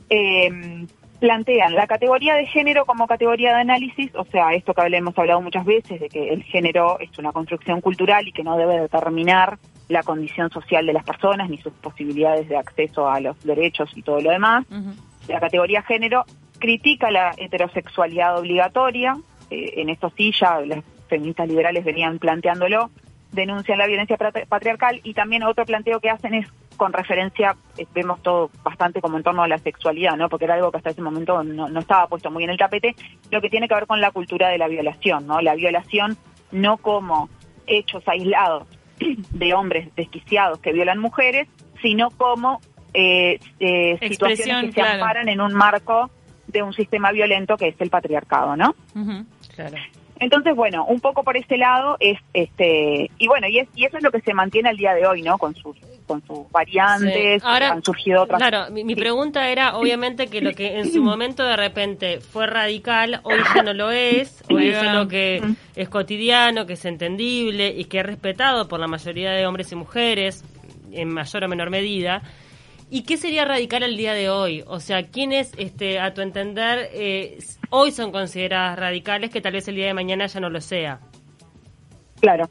em, 0.09 0.87
plantean 1.19 1.73
la 1.73 1.87
categoría 1.87 2.35
de 2.35 2.45
género 2.45 2.85
como 2.85 3.07
categoría 3.07 3.55
de 3.55 3.61
análisis, 3.61 4.11
o 4.15 4.25
sea, 4.25 4.53
esto 4.53 4.73
que 4.73 4.81
hemos 4.95 5.17
hablado 5.17 5.41
muchas 5.41 5.65
veces, 5.65 5.99
de 5.99 6.09
que 6.09 6.29
el 6.29 6.43
género 6.43 6.99
es 6.99 7.17
una 7.17 7.31
construcción 7.31 7.81
cultural 7.81 8.27
y 8.27 8.31
que 8.31 8.43
no 8.43 8.57
debe 8.57 8.79
determinar 8.79 9.57
la 9.89 10.03
condición 10.03 10.49
social 10.51 10.85
de 10.85 10.93
las 10.93 11.03
personas 11.03 11.49
ni 11.49 11.57
sus 11.57 11.73
posibilidades 11.73 12.47
de 12.49 12.57
acceso 12.57 13.09
a 13.09 13.19
los 13.19 13.41
derechos 13.43 13.89
y 13.95 14.01
todo 14.01 14.19
lo 14.21 14.31
demás. 14.31 14.65
La 15.27 15.39
categoría 15.39 15.81
género 15.81 16.25
critica 16.59 17.11
la 17.11 17.33
heterosexualidad 17.37 18.37
obligatoria, 18.37 19.17
eh, 19.49 19.73
en 19.77 19.89
esto 19.89 20.11
sí 20.15 20.31
ya 20.37 20.59
las 20.61 20.83
feministas 21.07 21.47
liberales 21.47 21.85
venían 21.85 22.19
planteándolo, 22.19 22.89
denuncian 23.31 23.77
la 23.77 23.87
violencia 23.87 24.17
patriarcal 24.47 24.99
y 25.03 25.13
también 25.13 25.43
otro 25.43 25.65
planteo 25.65 25.99
que 25.99 26.09
hacen 26.09 26.33
es 26.33 26.47
con 26.77 26.93
referencia, 26.93 27.55
eh, 27.77 27.85
vemos 27.93 28.21
todo 28.21 28.49
bastante 28.63 29.01
como 29.01 29.17
en 29.17 29.23
torno 29.23 29.43
a 29.43 29.47
la 29.47 29.57
sexualidad, 29.57 30.15
¿no? 30.15 30.29
Porque 30.29 30.45
era 30.45 30.53
algo 30.53 30.71
que 30.71 30.77
hasta 30.77 30.91
ese 30.91 31.01
momento 31.01 31.43
no, 31.43 31.67
no 31.67 31.79
estaba 31.79 32.07
puesto 32.07 32.31
muy 32.31 32.43
en 32.43 32.51
el 32.51 32.57
tapete, 32.57 32.95
lo 33.31 33.41
que 33.41 33.49
tiene 33.49 33.67
que 33.67 33.75
ver 33.75 33.87
con 33.87 33.99
la 33.99 34.11
cultura 34.11 34.49
de 34.49 34.57
la 34.57 34.67
violación, 34.67 35.27
¿no? 35.27 35.41
La 35.41 35.55
violación 35.55 36.17
no 36.51 36.77
como 36.77 37.29
hechos 37.65 38.03
aislados 38.07 38.67
de 39.31 39.53
hombres 39.53 39.93
desquiciados 39.95 40.59
que 40.59 40.71
violan 40.71 40.99
mujeres, 40.99 41.47
sino 41.81 42.09
como 42.11 42.61
eh, 42.93 43.39
eh, 43.59 43.97
situaciones 44.07 44.73
que 44.73 44.81
se 44.81 44.87
amparan 44.87 45.29
en 45.29 45.41
un 45.41 45.53
marco 45.53 46.09
de 46.47 46.63
un 46.63 46.73
sistema 46.73 47.11
violento 47.11 47.57
que 47.57 47.67
es 47.67 47.75
el 47.79 47.89
patriarcado, 47.89 48.55
¿no? 48.55 48.73
claro. 49.53 49.77
Entonces, 50.19 50.55
bueno, 50.55 50.85
un 50.85 50.99
poco 50.99 51.23
por 51.23 51.37
ese 51.37 51.57
lado 51.57 51.97
es 51.99 52.17
este 52.33 53.11
y 53.19 53.27
bueno, 53.27 53.47
y, 53.47 53.59
es, 53.59 53.69
y 53.75 53.85
eso 53.85 53.97
es 53.97 54.03
lo 54.03 54.11
que 54.11 54.21
se 54.21 54.33
mantiene 54.33 54.69
al 54.69 54.77
día 54.77 54.93
de 54.93 55.05
hoy, 55.05 55.21
¿no? 55.21 55.37
Con 55.37 55.53
sus 55.55 55.77
con 56.07 56.25
sus 56.25 56.49
variantes, 56.51 57.43
Ahora, 57.43 57.71
han 57.71 57.83
surgido 57.83 58.23
otras. 58.23 58.39
Claro, 58.39 58.71
mi, 58.71 58.95
pregunta 58.95 59.49
era 59.49 59.75
obviamente 59.77 60.27
que 60.27 60.41
lo 60.41 60.53
que 60.53 60.79
en 60.79 60.91
su 60.91 61.03
momento 61.03 61.43
de 61.43 61.57
repente 61.57 62.21
fue 62.21 62.47
radical, 62.47 63.19
hoy 63.23 63.39
ya 63.53 63.61
no 63.61 63.73
lo 63.73 63.91
es, 63.91 64.43
hoy 64.49 64.69
es 64.69 64.93
lo 64.93 65.07
que 65.07 65.41
es 65.75 65.89
cotidiano, 65.89 66.65
que 66.65 66.73
es 66.73 66.85
entendible 66.85 67.67
y 67.67 67.85
que 67.85 67.99
es 67.99 68.05
respetado 68.05 68.67
por 68.67 68.79
la 68.79 68.87
mayoría 68.87 69.31
de 69.31 69.45
hombres 69.45 69.71
y 69.71 69.75
mujeres 69.75 70.43
en 70.91 71.09
mayor 71.09 71.43
o 71.43 71.47
menor 71.47 71.69
medida. 71.69 72.21
¿Y 72.89 73.03
qué 73.03 73.17
sería 73.17 73.43
radical 73.43 73.83
el 73.83 73.97
día 73.97 74.13
de 74.13 74.29
hoy? 74.29 74.63
O 74.65 74.79
sea, 74.79 75.03
¿quiénes, 75.03 75.51
este, 75.57 75.99
a 75.99 76.13
tu 76.13 76.21
entender, 76.21 76.89
eh, 76.93 77.37
hoy 77.69 77.91
son 77.91 78.13
consideradas 78.13 78.79
radicales 78.79 79.29
que 79.29 79.41
tal 79.41 79.51
vez 79.51 79.67
el 79.67 79.75
día 79.75 79.87
de 79.87 79.93
mañana 79.93 80.25
ya 80.27 80.39
no 80.39 80.49
lo 80.49 80.61
sea? 80.61 81.01
Claro. 82.21 82.49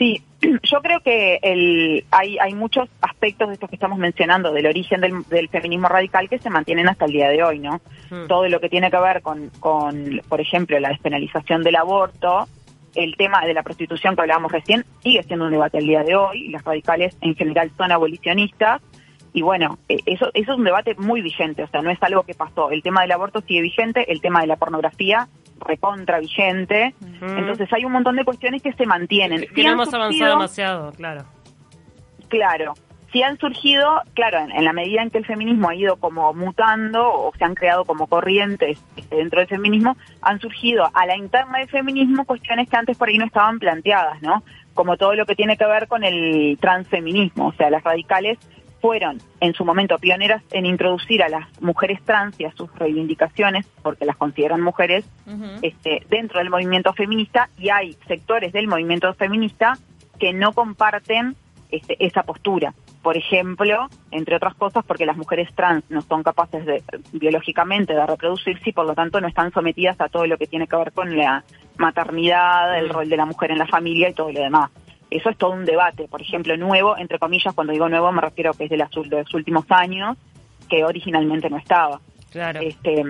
Sí, 0.00 0.22
yo 0.62 0.80
creo 0.80 1.00
que 1.00 1.38
el, 1.42 2.06
hay, 2.10 2.38
hay 2.38 2.54
muchos 2.54 2.88
aspectos 3.02 3.48
de 3.48 3.54
estos 3.54 3.68
que 3.68 3.76
estamos 3.76 3.98
mencionando 3.98 4.50
del 4.50 4.66
origen 4.66 5.02
del, 5.02 5.48
feminismo 5.50 5.88
radical 5.88 6.28
que 6.28 6.38
se 6.38 6.48
mantienen 6.48 6.88
hasta 6.88 7.04
el 7.04 7.12
día 7.12 7.28
de 7.28 7.42
hoy, 7.42 7.58
¿no? 7.58 7.82
Hmm. 8.08 8.26
Todo 8.26 8.48
lo 8.48 8.60
que 8.60 8.70
tiene 8.70 8.90
que 8.90 8.98
ver 8.98 9.20
con, 9.20 9.50
con, 9.60 10.22
por 10.26 10.40
ejemplo, 10.40 10.80
la 10.80 10.88
despenalización 10.88 11.62
del 11.62 11.76
aborto, 11.76 12.48
el 12.94 13.14
tema 13.16 13.44
de 13.44 13.52
la 13.52 13.62
prostitución 13.62 14.16
que 14.16 14.22
hablábamos 14.22 14.50
recién 14.50 14.86
sigue 15.02 15.22
siendo 15.22 15.44
un 15.44 15.52
debate 15.52 15.76
al 15.76 15.84
día 15.84 16.02
de 16.02 16.16
hoy. 16.16 16.48
Las 16.48 16.64
radicales 16.64 17.14
en 17.20 17.34
general 17.34 17.70
son 17.76 17.92
abolicionistas 17.92 18.80
y 19.34 19.42
bueno, 19.42 19.78
e, 19.86 19.98
eso, 20.06 20.30
eso 20.32 20.52
es 20.52 20.58
un 20.58 20.64
debate 20.64 20.94
muy 20.96 21.20
vigente, 21.20 21.62
o 21.62 21.68
sea, 21.68 21.82
no 21.82 21.90
es 21.90 22.02
algo 22.02 22.22
que 22.22 22.32
pasó. 22.32 22.70
El 22.70 22.82
tema 22.82 23.02
del 23.02 23.12
aborto 23.12 23.42
sigue 23.42 23.60
vigente, 23.60 24.10
el 24.10 24.22
tema 24.22 24.40
de 24.40 24.46
la 24.46 24.56
pornografía 24.56 25.28
recontra 25.60 26.18
vigente. 26.20 26.94
Entonces 27.20 27.72
hay 27.72 27.84
un 27.84 27.92
montón 27.92 28.16
de 28.16 28.24
cuestiones 28.24 28.62
que 28.62 28.72
se 28.72 28.86
mantienen. 28.86 29.46
Que, 29.54 29.62
no 29.64 29.72
hemos 29.72 29.92
avanzado 29.92 30.30
demasiado, 30.30 30.92
claro. 30.92 31.24
Claro. 32.28 32.74
Si 33.12 33.22
han 33.24 33.38
surgido, 33.38 34.02
claro, 34.14 34.38
en, 34.38 34.64
la 34.64 34.72
medida 34.72 35.02
en 35.02 35.10
que 35.10 35.18
el 35.18 35.26
feminismo 35.26 35.68
ha 35.68 35.74
ido 35.74 35.96
como 35.96 36.32
mutando 36.32 37.12
o 37.12 37.32
se 37.36 37.44
han 37.44 37.54
creado 37.54 37.84
como 37.84 38.06
corrientes 38.06 38.78
dentro 39.10 39.40
del 39.40 39.48
feminismo, 39.48 39.96
han 40.22 40.38
surgido 40.38 40.88
a 40.94 41.06
la 41.06 41.16
interna 41.16 41.58
del 41.58 41.68
feminismo 41.68 42.24
cuestiones 42.24 42.68
que 42.68 42.76
antes 42.76 42.96
por 42.96 43.08
ahí 43.08 43.18
no 43.18 43.24
estaban 43.24 43.58
planteadas, 43.58 44.22
¿no? 44.22 44.44
Como 44.74 44.96
todo 44.96 45.14
lo 45.16 45.26
que 45.26 45.34
tiene 45.34 45.56
que 45.56 45.66
ver 45.66 45.88
con 45.88 46.04
el 46.04 46.56
transfeminismo, 46.60 47.48
o 47.48 47.52
sea, 47.54 47.68
las 47.68 47.82
radicales 47.82 48.38
fueron 48.80 49.18
en 49.40 49.54
su 49.54 49.64
momento 49.64 49.98
pioneras 49.98 50.42
en 50.52 50.66
introducir 50.66 51.22
a 51.22 51.28
las 51.28 51.46
mujeres 51.60 52.00
trans 52.04 52.38
y 52.40 52.44
a 52.44 52.52
sus 52.52 52.74
reivindicaciones, 52.74 53.66
porque 53.82 54.04
las 54.04 54.16
consideran 54.16 54.60
mujeres, 54.60 55.04
este, 55.62 56.02
dentro 56.08 56.38
del 56.38 56.50
movimiento 56.50 56.92
feminista 56.92 57.48
y 57.58 57.68
hay 57.70 57.96
sectores 58.08 58.52
del 58.52 58.68
movimiento 58.68 59.12
feminista 59.14 59.78
que 60.18 60.32
no 60.32 60.52
comparten 60.52 61.36
este, 61.70 61.96
esa 62.04 62.22
postura. 62.22 62.74
Por 63.02 63.16
ejemplo, 63.16 63.88
entre 64.10 64.36
otras 64.36 64.54
cosas, 64.54 64.84
porque 64.84 65.06
las 65.06 65.16
mujeres 65.16 65.48
trans 65.54 65.84
no 65.88 66.02
son 66.02 66.22
capaces 66.22 66.66
de, 66.66 66.82
biológicamente 67.12 67.94
de 67.94 68.06
reproducirse 68.06 68.70
y 68.70 68.72
por 68.72 68.86
lo 68.86 68.94
tanto 68.94 69.20
no 69.20 69.28
están 69.28 69.52
sometidas 69.52 69.98
a 70.00 70.08
todo 70.08 70.26
lo 70.26 70.36
que 70.36 70.46
tiene 70.46 70.66
que 70.66 70.76
ver 70.76 70.92
con 70.92 71.16
la 71.16 71.42
maternidad, 71.78 72.78
el 72.78 72.90
rol 72.90 73.08
de 73.08 73.16
la 73.16 73.24
mujer 73.24 73.52
en 73.52 73.58
la 73.58 73.66
familia 73.66 74.10
y 74.10 74.14
todo 74.14 74.30
lo 74.30 74.40
demás 74.40 74.70
eso 75.10 75.28
es 75.28 75.36
todo 75.36 75.50
un 75.50 75.64
debate, 75.64 76.06
por 76.08 76.22
ejemplo, 76.22 76.56
nuevo, 76.56 76.96
entre 76.96 77.18
comillas, 77.18 77.52
cuando 77.52 77.72
digo 77.72 77.88
nuevo 77.88 78.12
me 78.12 78.20
refiero 78.20 78.52
a 78.52 78.54
que 78.54 78.64
es 78.64 78.70
de, 78.70 78.76
los 78.76 79.34
últimos 79.34 79.64
años, 79.68 80.16
que 80.68 80.84
originalmente 80.84 81.50
no 81.50 81.58
estaba. 81.58 82.00
Claro. 82.30 82.60
Este, 82.60 83.02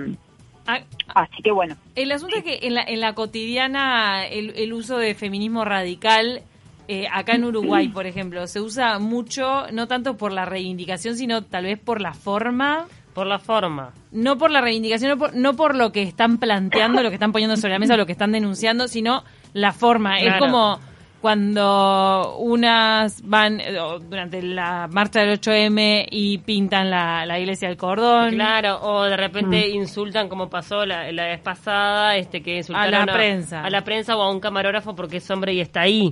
ah, 0.65 0.79
así 1.13 1.43
que 1.43 1.51
bueno. 1.51 1.75
El 1.95 2.11
asunto 2.11 2.37
es 2.37 2.43
que 2.43 2.59
en 2.63 2.73
la, 2.73 2.81
en 2.81 2.99
la 2.99 3.13
cotidiana 3.13 4.25
el, 4.25 4.73
uso 4.73 4.97
de 4.97 5.13
feminismo 5.13 5.63
radical, 5.63 6.41
eh, 6.87 7.07
acá 7.11 7.33
en 7.33 7.43
Uruguay, 7.43 7.89
por 7.89 8.07
ejemplo, 8.07 8.47
se 8.47 8.59
usa 8.59 8.97
mucho, 8.97 9.67
no 9.71 9.87
tanto 9.87 10.17
por 10.17 10.31
la 10.31 10.45
reivindicación, 10.45 11.15
sino 11.15 11.43
tal 11.43 11.65
vez 11.65 11.79
por 11.79 12.01
la 12.01 12.13
forma. 12.13 12.87
Por 13.13 13.27
la 13.27 13.37
forma. 13.37 13.91
No 14.11 14.37
por 14.39 14.49
la 14.49 14.61
reivindicación, 14.61 15.11
no 15.11 15.17
por, 15.17 15.35
no 15.35 15.55
por 15.55 15.75
lo 15.75 15.91
que 15.91 16.01
están 16.01 16.39
planteando, 16.39 17.03
lo 17.03 17.09
que 17.09 17.15
están 17.15 17.31
poniendo 17.31 17.57
sobre 17.57 17.73
la 17.73 17.79
mesa, 17.79 17.95
lo 17.95 18.07
que 18.07 18.13
están 18.13 18.31
denunciando, 18.31 18.87
sino 18.87 19.23
la 19.53 19.71
forma. 19.73 20.19
Es 20.19 20.33
como 20.39 20.79
cuando 21.21 22.37
unas 22.39 23.21
van 23.23 23.59
eh, 23.59 23.77
durante 24.09 24.41
la 24.41 24.87
marcha 24.91 25.19
del 25.19 25.39
8M 25.39 26.07
y 26.09 26.39
pintan 26.39 26.89
la, 26.89 27.25
la 27.27 27.39
iglesia 27.39 27.67
del 27.67 27.77
cordón. 27.77 28.31
Claro, 28.31 28.79
o 28.81 29.03
de 29.03 29.15
repente 29.15 29.67
mm. 29.69 29.75
insultan 29.75 30.27
como 30.27 30.49
pasó 30.49 30.85
la, 30.85 31.05
vez 31.11 31.39
pasada, 31.39 32.17
este 32.17 32.41
que 32.41 32.57
insultaron 32.57 32.95
a 32.95 33.05
la 33.05 33.13
prensa. 33.13 33.63
A 33.63 33.69
la 33.69 33.83
prensa 33.83 34.17
o 34.17 34.21
a 34.23 34.31
un 34.31 34.39
camarógrafo 34.39 34.95
porque 34.95 35.17
es 35.17 35.29
hombre 35.29 35.53
y 35.53 35.61
está 35.61 35.81
ahí. 35.81 36.11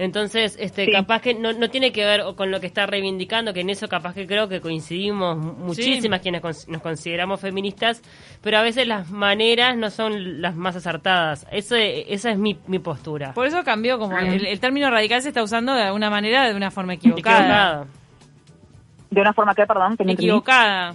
Entonces, 0.00 0.56
este, 0.58 0.90
capaz 0.90 1.20
que 1.20 1.34
no, 1.34 1.52
no 1.52 1.68
tiene 1.68 1.92
que 1.92 2.06
ver 2.06 2.22
con 2.34 2.50
lo 2.50 2.58
que 2.58 2.66
está 2.66 2.86
reivindicando, 2.86 3.52
que 3.52 3.60
en 3.60 3.68
eso 3.68 3.86
capaz 3.86 4.14
que 4.14 4.26
creo 4.26 4.48
que 4.48 4.62
coincidimos 4.62 5.36
muchísimas 5.36 6.22
quienes 6.22 6.42
nos 6.68 6.80
consideramos 6.80 7.38
feministas, 7.38 8.00
pero 8.40 8.56
a 8.56 8.62
veces 8.62 8.86
las 8.86 9.10
maneras 9.10 9.76
no 9.76 9.90
son 9.90 10.40
las 10.40 10.56
más 10.56 10.74
acertadas. 10.74 11.46
Eso, 11.52 11.76
esa 11.76 12.30
es 12.30 12.38
mi, 12.38 12.58
mi 12.66 12.78
postura. 12.78 13.34
Por 13.34 13.46
eso 13.46 13.62
cambió, 13.62 13.98
como 13.98 14.16
el, 14.16 14.58
término 14.58 14.90
radical 14.90 15.20
se 15.20 15.28
está 15.28 15.42
usando 15.42 15.74
de 15.74 15.82
alguna 15.82 16.08
manera, 16.08 16.48
de 16.48 16.54
una 16.54 16.70
forma 16.70 16.94
equivocada. 16.94 17.84
¿De 19.10 19.20
una 19.20 19.34
forma 19.34 19.54
que, 19.54 19.66
perdón? 19.66 19.98
Que 19.98 20.10
equivocada. 20.10 20.94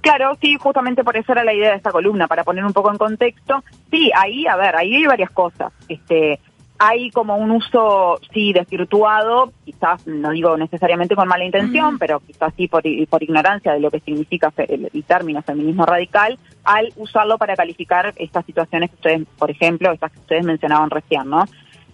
Claro, 0.00 0.36
sí, 0.40 0.54
justamente 0.60 1.02
por 1.02 1.16
eso 1.16 1.32
era 1.32 1.42
la 1.42 1.52
idea 1.52 1.70
de 1.70 1.78
esta 1.78 1.90
columna, 1.90 2.28
para 2.28 2.44
poner 2.44 2.64
un 2.64 2.72
poco 2.72 2.92
en 2.92 2.98
contexto. 2.98 3.64
Sí, 3.90 4.12
ahí, 4.14 4.46
a 4.46 4.54
ver, 4.54 4.76
ahí 4.76 4.94
hay 4.94 5.06
varias 5.06 5.30
cosas. 5.30 5.72
Este, 5.88 6.38
hay 6.78 7.10
como 7.10 7.36
un 7.36 7.50
uso, 7.50 8.18
sí, 8.32 8.52
desvirtuado, 8.52 9.52
quizás 9.64 10.06
no 10.06 10.30
digo 10.30 10.56
necesariamente 10.56 11.16
con 11.16 11.28
mala 11.28 11.44
intención, 11.44 11.98
pero 11.98 12.20
quizás 12.20 12.52
sí 12.56 12.68
por, 12.68 12.82
por, 13.08 13.22
ignorancia 13.22 13.72
de 13.72 13.80
lo 13.80 13.90
que 13.90 14.00
significa 14.00 14.52
el, 14.56 15.04
término 15.04 15.42
feminismo 15.42 15.86
radical, 15.86 16.38
al 16.64 16.92
usarlo 16.96 17.38
para 17.38 17.56
calificar 17.56 18.12
estas 18.16 18.44
situaciones 18.44 18.90
que 18.90 18.96
ustedes, 18.96 19.22
por 19.38 19.50
ejemplo, 19.50 19.92
estas 19.92 20.12
que 20.12 20.20
ustedes 20.20 20.44
mencionaban 20.44 20.90
recién, 20.90 21.28
¿no? 21.28 21.44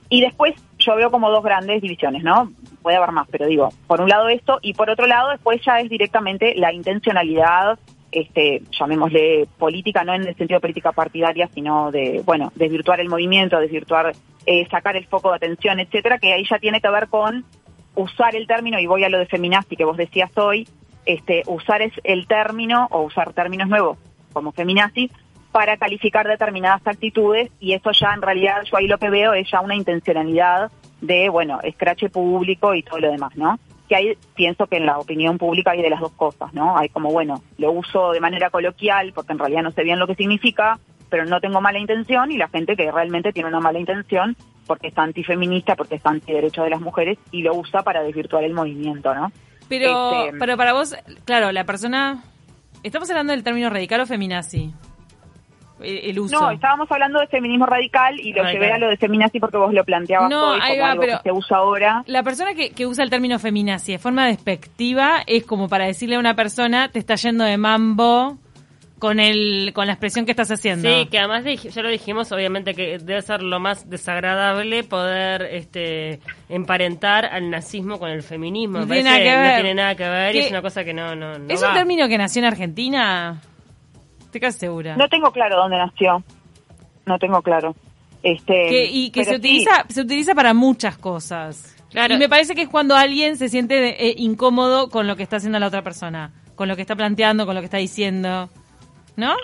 Y 0.09 0.21
después 0.21 0.55
yo 0.79 0.97
veo 0.97 1.11
como 1.11 1.31
dos 1.31 1.43
grandes 1.43 1.81
divisiones, 1.81 2.23
¿no? 2.23 2.53
Puede 2.83 2.97
haber 2.97 3.12
más, 3.12 3.29
pero 3.31 3.47
digo, 3.47 3.71
por 3.87 4.01
un 4.01 4.09
lado 4.09 4.29
esto 4.29 4.59
y 4.61 4.75
por 4.75 4.91
otro 4.91 5.07
lado 5.07 5.31
después 5.31 5.62
ya 5.65 5.81
es 5.81 5.89
directamente 5.89 6.55
la 6.57 6.73
intencionalidad 6.73 7.79
este, 8.12 8.62
llamémosle 8.78 9.49
política, 9.59 10.04
no 10.04 10.14
en 10.14 10.23
el 10.23 10.37
sentido 10.37 10.59
de 10.59 10.61
política 10.61 10.92
partidaria, 10.92 11.49
sino 11.54 11.90
de, 11.90 12.23
bueno, 12.25 12.52
desvirtuar 12.54 13.00
el 13.00 13.09
movimiento, 13.09 13.59
desvirtuar, 13.59 14.12
eh, 14.47 14.69
sacar 14.71 14.97
el 14.97 15.07
foco 15.07 15.31
de 15.31 15.37
atención, 15.37 15.81
etcétera, 15.81 16.19
que 16.19 16.33
ahí 16.33 16.45
ya 16.49 16.59
tiene 16.59 16.81
que 16.81 16.90
ver 16.90 17.09
con 17.09 17.45
usar 17.95 18.37
el 18.37 18.47
término, 18.47 18.78
y 18.78 18.87
voy 18.87 19.04
a 19.04 19.09
lo 19.09 19.19
de 19.19 19.26
feminazi 19.26 19.76
que 19.76 19.85
vos 19.85 19.97
decías 19.97 20.31
hoy, 20.37 20.69
este, 21.04 21.42
usar 21.47 21.83
es 21.83 21.92
el 22.04 22.26
término 22.26 22.87
o 22.90 23.02
usar 23.02 23.33
términos 23.33 23.69
nuevos 23.69 23.99
como 24.33 24.52
feminazi 24.52 25.11
para 25.50 25.76
calificar 25.76 26.26
determinadas 26.26 26.81
actitudes 26.87 27.50
y 27.61 27.75
eso 27.75 27.90
ya 27.92 28.14
en 28.14 28.23
realidad 28.23 28.62
yo 28.64 28.76
ahí 28.78 28.87
lo 28.87 28.99
que 28.99 29.11
veo 29.11 29.35
es 29.35 29.50
ya 29.50 29.61
una 29.61 29.76
intencionalidad 29.76 30.71
de, 31.00 31.28
bueno, 31.28 31.61
escrache 31.62 32.09
público 32.09 32.75
y 32.75 32.83
todo 32.83 33.00
lo 33.00 33.11
demás, 33.11 33.37
¿no? 33.37 33.59
Que 33.93 33.97
hay, 33.97 34.19
pienso 34.35 34.67
que 34.67 34.79
en 34.79 34.87
la 34.87 34.99
opinión 34.99 35.37
pública 35.37 35.73
hay 35.73 35.83
de 35.83 35.91
las 35.91 36.01
dos 36.01 36.13
cosas, 36.13 36.55
¿no? 36.55 36.79
Hay 36.79 36.89
como, 36.89 37.11
bueno, 37.11 37.43
lo 37.59 37.73
uso 37.73 38.13
de 38.13 38.21
manera 38.21 38.49
coloquial 38.49 39.13
porque 39.15 39.35
en 39.35 39.39
realidad 39.39 39.63
no 39.63 39.71
sé 39.73 39.83
bien 39.83 39.99
lo 39.99 40.07
que 40.07 40.15
significa, 40.15 40.79
pero 41.11 41.27
no 41.27 41.41
tengo 41.41 41.61
mala 41.61 41.79
intención 41.79 42.33
y 42.33 42.39
la 42.39 42.49
gente 42.49 42.75
que 42.75 42.91
realmente 42.91 43.35
tiene 43.35 43.51
una 43.51 43.61
mala 43.61 43.79
intención 43.79 44.35
porque 44.67 44.89
es 44.89 44.97
antifeminista, 44.97 45.77
porque 45.77 45.97
es 45.97 46.07
antiderecho 46.07 46.63
de 46.63 46.71
las 46.71 46.81
mujeres 46.81 47.19
y 47.33 47.43
lo 47.43 47.55
usa 47.55 47.83
para 47.83 48.03
desvirtuar 48.03 48.45
el 48.45 48.55
movimiento, 48.55 49.15
¿no? 49.15 49.31
Pero, 49.69 50.25
este, 50.25 50.39
pero 50.39 50.57
para 50.57 50.73
vos, 50.73 50.97
claro, 51.27 51.53
la 51.53 51.65
persona... 51.65 52.25
Estamos 52.83 53.11
hablando 53.11 53.33
del 53.33 53.45
término 53.45 53.69
radical 53.69 54.01
o 54.01 54.07
feminazi 54.07 54.73
el 55.83 56.19
uso. 56.19 56.41
No, 56.41 56.51
estábamos 56.51 56.91
hablando 56.91 57.21
de 57.21 57.27
feminismo 57.27 57.67
radical 57.67 58.19
y 58.19 58.33
lo 58.33 58.45
llevé 58.45 58.73
a 58.73 58.79
lo 58.79 58.89
de 58.89 58.97
feminazi 58.97 59.41
porque 59.41 59.57
vos 59.57 59.73
lo 59.73 59.85
planteabas 59.85 60.31
no, 60.31 60.53
hoy 60.53 60.61
como 60.61 60.85
algo 60.85 61.03
que 61.03 61.19
se 61.23 61.33
usa 61.33 61.57
ahora. 61.59 62.03
La 62.07 62.23
persona 62.23 62.55
que, 62.55 62.71
que 62.71 62.87
usa 62.87 63.05
el 63.05 63.11
término 63.11 63.39
feminazi 63.39 63.93
de 63.93 63.99
forma 63.99 64.27
despectiva 64.27 65.23
es 65.27 65.45
como 65.45 65.69
para 65.69 65.87
decirle 65.87 66.17
a 66.17 66.19
una 66.19 66.35
persona 66.35 66.89
te 66.89 66.99
está 66.99 67.15
yendo 67.17 67.45
de 67.45 67.57
mambo 67.57 68.39
con 69.03 69.19
el 69.19 69.73
con 69.75 69.89
la 69.89 69.95
expresión 69.95 70.25
que 70.25 70.31
estás 70.31 70.49
haciendo. 70.53 70.89
Sí, 70.89 71.07
que 71.07 71.19
además 71.19 71.43
ya 71.45 71.83
lo 71.83 71.89
dijimos, 71.89 72.31
obviamente 72.31 72.73
que 72.73 72.99
debe 72.99 73.21
ser 73.21 73.43
lo 73.43 73.59
más 73.59 73.91
desagradable 73.91 74.85
poder 74.85 75.43
este 75.43 76.21
emparentar 76.49 77.25
al 77.25 77.51
nazismo 77.51 77.99
con 77.99 78.11
el 78.11 78.23
feminismo. 78.23 78.79
No, 78.79 78.87
tiene 78.87 79.03
nada, 79.03 79.19
que 79.19 79.25
ver. 79.25 79.49
no 79.49 79.55
tiene 79.57 79.75
nada 79.75 79.95
que 79.97 80.09
ver 80.09 80.37
y 80.37 80.39
es 80.39 80.51
una 80.53 80.62
cosa 80.62 80.85
que 80.85 80.95
no 80.95 81.17
no, 81.17 81.33
¿Es 81.49 81.61
un 81.61 81.75
término 81.75 82.07
que 82.07 82.17
nació 82.17 82.43
en 82.43 82.45
Argentina? 82.45 83.41
¿Te 84.33 84.53
segura? 84.53 84.97
No 84.97 85.09
tengo 85.09 85.31
claro 85.31 85.57
dónde 85.57 85.77
nació. 85.77 86.25
No 87.07 87.19
tengo 87.19 87.43
claro. 87.43 87.75
Este, 88.23 88.87
y 88.87 89.11
que 89.11 89.25
se 89.25 89.37
utiliza, 89.37 89.85
se 89.89 90.01
utiliza 90.01 90.35
para 90.35 90.55
muchas 90.55 90.97
cosas. 90.97 91.77
Y 91.93 92.17
me 92.17 92.29
parece 92.29 92.55
que 92.55 92.62
es 92.62 92.69
cuando 92.69 92.97
alguien 92.97 93.37
se 93.37 93.49
siente 93.49 94.09
eh, 94.09 94.15
incómodo 94.17 94.89
con 94.89 95.07
lo 95.07 95.17
que 95.17 95.23
está 95.23 95.37
haciendo 95.37 95.59
la 95.59 95.67
otra 95.67 95.83
persona, 95.83 96.33
con 96.55 96.69
lo 96.69 96.77
que 96.77 96.83
está 96.83 96.97
planteando, 96.97 97.45
con 97.45 97.55
lo 97.55 97.61
que 97.61 97.67
está 97.67 97.77
diciendo, 97.77 98.49
¿no? 99.17 99.35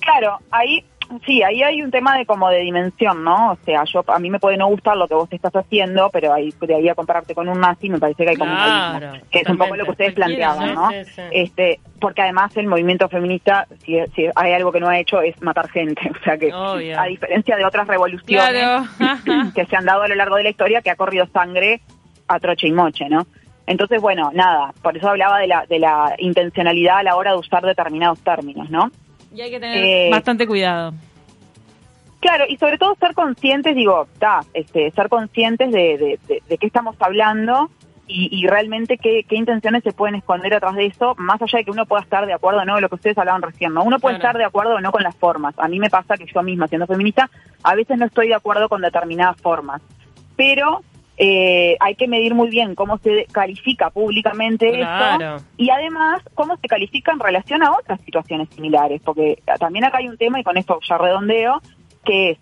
Claro, 0.00 0.38
ahí 0.50 0.84
Sí, 1.24 1.42
ahí 1.42 1.62
hay 1.62 1.82
un 1.82 1.90
tema 1.90 2.16
de 2.16 2.26
como 2.26 2.48
de 2.48 2.60
dimensión, 2.60 3.22
¿no? 3.24 3.52
O 3.52 3.58
sea, 3.64 3.84
yo 3.84 4.04
a 4.06 4.18
mí 4.18 4.30
me 4.30 4.38
puede 4.38 4.56
no 4.56 4.68
gustar 4.68 4.96
lo 4.96 5.06
que 5.06 5.14
vos 5.14 5.28
estás 5.30 5.54
haciendo, 5.54 6.10
pero 6.10 6.32
ahí 6.32 6.52
de 6.60 6.74
ahí 6.74 6.88
a 6.88 6.94
compararte 6.94 7.34
con 7.34 7.48
un 7.48 7.60
nazi 7.60 7.88
me 7.88 7.98
parece 7.98 8.24
que 8.24 8.30
hay 8.30 8.36
como 8.36 8.52
un 8.52 9.20
que 9.30 9.40
es 9.40 9.48
un 9.48 9.58
poco 9.58 9.76
lo 9.76 9.84
que 9.84 9.90
ustedes 9.90 10.14
planteaban, 10.14 10.74
¿no? 10.74 10.90
Este, 11.30 11.80
porque 12.00 12.22
además 12.22 12.56
el 12.56 12.66
movimiento 12.66 13.08
feminista, 13.08 13.66
si, 13.84 13.98
si, 14.14 14.26
hay 14.34 14.52
algo 14.52 14.72
que 14.72 14.80
no 14.80 14.88
ha 14.88 14.98
hecho 14.98 15.20
es 15.20 15.40
matar 15.42 15.68
gente, 15.70 16.10
o 16.20 16.24
sea 16.24 16.36
que 16.36 16.52
a 16.52 17.04
diferencia 17.04 17.56
de 17.56 17.64
otras 17.64 17.86
revoluciones 17.86 18.88
que 19.54 19.66
se 19.66 19.76
han 19.76 19.84
dado 19.84 20.02
a 20.02 20.08
lo 20.08 20.14
largo 20.14 20.36
de 20.36 20.44
la 20.44 20.50
historia, 20.50 20.82
que 20.82 20.90
ha 20.90 20.96
corrido 20.96 21.26
sangre 21.32 21.80
a 22.28 22.40
troche 22.40 22.68
y 22.68 22.72
moche, 22.72 23.08
¿no? 23.08 23.26
Entonces, 23.66 24.00
bueno, 24.00 24.30
nada, 24.34 24.74
por 24.82 24.96
eso 24.96 25.08
hablaba 25.08 25.38
de 25.38 25.46
la, 25.46 25.64
de 25.66 25.78
la 25.78 26.14
intencionalidad 26.18 26.98
a 26.98 27.02
la 27.02 27.16
hora 27.16 27.32
de 27.32 27.38
usar 27.38 27.64
determinados 27.64 28.20
términos, 28.20 28.68
¿no? 28.68 28.90
Y 29.34 29.40
hay 29.40 29.50
que 29.50 29.60
tener 29.60 29.76
eh, 29.76 30.10
bastante 30.10 30.46
cuidado. 30.46 30.94
Claro, 32.20 32.44
y 32.48 32.56
sobre 32.56 32.78
todo 32.78 32.94
ser 32.98 33.12
conscientes, 33.12 33.74
digo, 33.74 34.06
está, 34.10 34.40
este, 34.54 34.90
ser 34.92 35.08
conscientes 35.10 35.70
de, 35.70 36.18
de, 36.26 36.58
qué 36.58 36.66
estamos 36.66 36.96
hablando 37.00 37.70
y, 38.06 38.46
realmente 38.46 38.96
qué, 38.96 39.24
intenciones 39.30 39.82
se 39.82 39.92
pueden 39.92 40.14
esconder 40.14 40.54
atrás 40.54 40.74
de 40.74 40.86
eso, 40.86 41.14
más 41.18 41.40
allá 41.42 41.58
de 41.58 41.64
que 41.64 41.70
uno 41.70 41.84
pueda 41.84 42.02
estar 42.02 42.24
de 42.26 42.32
acuerdo 42.32 42.60
o 42.60 42.64
no, 42.64 42.80
lo 42.80 42.88
que 42.88 42.94
ustedes 42.94 43.18
hablaban 43.18 43.42
recién, 43.42 43.74
¿no? 43.74 43.82
Uno 43.82 43.98
puede 43.98 44.16
estar 44.16 44.38
de 44.38 44.44
acuerdo 44.44 44.74
o 44.74 44.80
no 44.80 44.92
con 44.92 45.02
las 45.02 45.16
formas. 45.16 45.54
A 45.58 45.68
mí 45.68 45.78
me 45.78 45.90
pasa 45.90 46.16
que 46.16 46.26
yo 46.26 46.42
misma, 46.42 46.68
siendo 46.68 46.86
feminista, 46.86 47.30
a 47.62 47.74
veces 47.74 47.98
no 47.98 48.06
estoy 48.06 48.28
de 48.28 48.34
acuerdo 48.34 48.68
con 48.68 48.80
determinadas 48.80 49.38
formas. 49.40 49.82
Pero 50.36 50.82
eh, 51.16 51.76
hay 51.78 51.94
que 51.94 52.08
medir 52.08 52.34
muy 52.34 52.50
bien 52.50 52.74
cómo 52.74 52.98
se 52.98 53.26
califica 53.30 53.90
públicamente 53.90 54.80
esto 54.80 55.44
y 55.56 55.70
además 55.70 56.22
cómo 56.34 56.56
se 56.56 56.66
califica 56.66 57.12
en 57.12 57.20
relación 57.20 57.62
a 57.62 57.72
otras 57.72 58.00
situaciones 58.00 58.48
similares, 58.50 59.00
porque 59.04 59.42
también 59.60 59.84
acá 59.84 59.98
hay 59.98 60.08
un 60.08 60.16
tema, 60.16 60.40
y 60.40 60.44
con 60.44 60.56
esto 60.56 60.78
ya 60.88 60.98
redondeo, 60.98 61.60
que 62.04 62.32
es, 62.32 62.38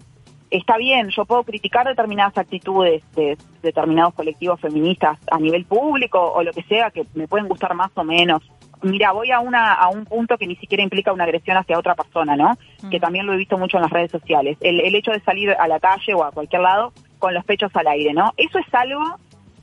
está 0.51 0.77
bien, 0.77 1.11
yo 1.11 1.25
puedo 1.25 1.45
criticar 1.45 1.87
determinadas 1.87 2.37
actitudes 2.37 3.03
de 3.15 3.37
determinados 3.63 4.15
colectivos 4.15 4.61
feministas 4.61 5.19
a 5.31 5.39
nivel 5.39 5.65
público 5.65 6.21
o 6.21 6.43
lo 6.43 6.53
que 6.53 6.63
sea, 6.63 6.91
que 6.91 7.05
me 7.15 7.29
pueden 7.29 7.49
gustar 7.49 7.75
más 7.75 7.91
o 7.95 8.05
menos. 8.05 8.43
Mira, 8.83 9.13
voy 9.13 9.31
a, 9.31 9.39
una, 9.39 9.75
a 9.75 9.91
un 9.91 10.05
punto 10.05 10.37
que 10.37 10.47
ni 10.47 10.57
siquiera 10.57 10.83
implica 10.83 11.13
una 11.13 11.25
agresión 11.25 11.57
hacia 11.57 11.79
otra 11.79 11.95
persona, 11.95 12.35
¿no? 12.35 12.59
Que 12.91 12.99
también 12.99 13.27
lo 13.27 13.33
he 13.33 13.37
visto 13.37 13.57
mucho 13.57 13.77
en 13.77 13.85
las 13.85 13.93
redes 13.93 14.11
sociales. 14.11 14.59
El, 14.61 14.81
el 14.81 14.95
hecho 14.97 15.13
de 15.13 15.21
salir 15.21 15.53
a 15.53 15.69
la 15.69 15.79
calle 15.79 16.15
o 16.15 16.25
a 16.25 16.33
cualquier 16.33 16.63
lado 16.63 16.93
con 17.23 17.35
los 17.35 17.45
pechos 17.45 17.71
al 17.77 17.87
aire, 17.87 18.13
¿no? 18.13 18.33
Eso 18.37 18.59
es 18.59 18.67
algo 18.75 19.01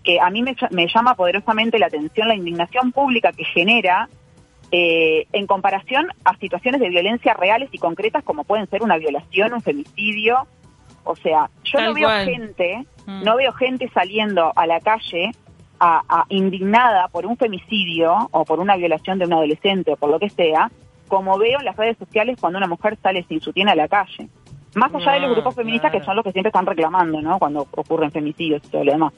que 0.02 0.18
a 0.18 0.30
mí 0.30 0.42
me, 0.44 0.88
llama 0.88 1.14
poderosamente 1.16 1.78
la 1.78 1.88
atención, 1.88 2.30
la 2.30 2.36
indignación 2.36 2.94
pública 2.94 3.34
que 3.34 3.44
genera 3.44 4.08
eh, 4.72 5.28
en 5.34 5.46
comparación 5.46 6.08
a 6.24 6.38
situaciones 6.38 6.80
de 6.80 6.88
violencia 6.88 7.34
reales 7.34 7.68
y 7.74 7.78
concretas 7.78 8.24
como 8.24 8.46
pueden 8.46 8.70
ser 8.70 8.82
una 8.82 8.98
violación, 8.98 9.52
un 9.52 9.62
femicidio. 9.62 10.48
O 11.04 11.18
sea, 11.18 11.50
yo 11.66 11.82
no 11.82 11.94
veo 11.94 12.10
gente, 12.24 12.86
mm. 13.06 13.26
no 13.26 13.36
veo 13.36 13.52
gente 13.52 13.90
saliendo 13.94 14.54
a 14.56 14.66
la 14.66 14.80
calle 14.80 15.32
a, 15.82 16.26
indignada 16.30 17.10
por 17.10 17.26
un 17.26 17.36
femicidio 17.36 18.30
o 18.32 18.46
por 18.46 18.62
una 18.62 18.78
violación 18.78 19.20
de 19.20 19.26
un 19.26 19.34
adolescente 19.34 19.92
o 19.92 19.98
por 19.98 20.10
lo 20.10 20.18
que 20.18 20.30
sea, 20.30 20.72
como 21.10 21.38
veo 21.38 21.60
en 21.60 21.66
las 21.66 21.76
redes 21.76 21.98
sociales 21.98 22.38
cuando 22.40 22.58
una 22.58 22.68
mujer 22.68 22.98
sale 23.04 23.26
sin 23.28 23.42
su 23.42 23.52
tienda 23.52 23.74
a 23.74 23.76
la 23.76 23.90
calle. 23.90 24.30
Más 24.76 24.94
allá 24.94 25.14
de 25.14 25.20
los 25.22 25.32
grupos 25.32 25.56
feministas 25.56 25.92
que 25.92 26.04
son 26.04 26.16
los 26.16 26.24
que 26.24 26.32
siempre 26.32 26.50
están 26.50 26.66
reclamando, 26.66 27.22
¿no? 27.22 27.40
Cuando 27.40 27.68
ocurren 27.72 28.12
femicidios 28.12 28.64
y 28.66 28.68
todo 28.70 28.84
lo 28.84 28.92
demás. 28.92 29.14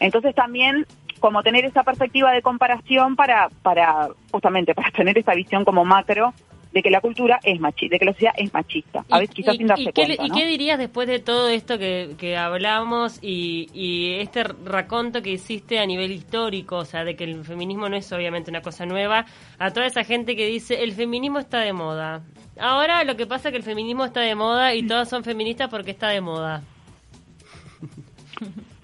Entonces 0.00 0.34
también 0.34 0.86
como 1.20 1.42
tener 1.42 1.64
esa 1.64 1.82
perspectiva 1.82 2.32
de 2.32 2.42
comparación 2.42 3.16
para, 3.16 3.48
para 3.62 4.08
justamente 4.30 4.74
para 4.74 4.90
tener 4.90 5.16
esa 5.18 5.34
visión 5.34 5.64
como 5.64 5.84
macro 5.84 6.34
de 6.72 6.82
que 6.82 6.90
la 6.90 7.00
cultura 7.00 7.40
es 7.42 7.58
machista, 7.58 7.94
de 7.94 7.98
que 7.98 8.04
la 8.04 8.12
sociedad 8.12 8.34
es 8.36 8.52
machista. 8.52 9.02
A 9.10 9.18
veces 9.18 9.34
quizás 9.34 9.56
sin 9.56 9.66
darse 9.66 9.84
y 9.84 9.92
cuenta. 9.92 10.26
¿Y 10.26 10.30
qué 10.30 10.46
dirías 10.46 10.78
después 10.78 11.08
de 11.08 11.20
todo 11.20 11.48
esto 11.48 11.78
que, 11.78 12.16
que 12.18 12.36
hablamos 12.36 13.18
y, 13.22 13.70
y 13.72 14.20
este 14.20 14.42
raconto 14.42 15.22
que 15.22 15.30
hiciste 15.30 15.78
a 15.78 15.86
nivel 15.86 16.12
histórico, 16.12 16.76
o 16.76 16.84
sea, 16.84 17.04
de 17.04 17.16
que 17.16 17.24
el 17.24 17.44
feminismo 17.44 17.88
no 17.88 17.96
es 17.96 18.12
obviamente 18.12 18.50
una 18.50 18.60
cosa 18.60 18.84
nueva, 18.84 19.24
a 19.58 19.70
toda 19.70 19.86
esa 19.86 20.04
gente 20.04 20.36
que 20.36 20.46
dice 20.46 20.84
el 20.84 20.92
feminismo 20.92 21.38
está 21.38 21.60
de 21.60 21.72
moda? 21.72 22.22
Ahora 22.58 23.04
lo 23.04 23.16
que 23.16 23.26
pasa 23.26 23.48
es 23.48 23.52
que 23.52 23.58
el 23.58 23.64
feminismo 23.64 24.04
está 24.04 24.20
de 24.20 24.34
moda 24.34 24.74
y 24.74 24.86
todas 24.86 25.08
son 25.08 25.24
feministas 25.24 25.68
porque 25.68 25.90
está 25.90 26.08
de 26.08 26.20
moda. 26.20 26.62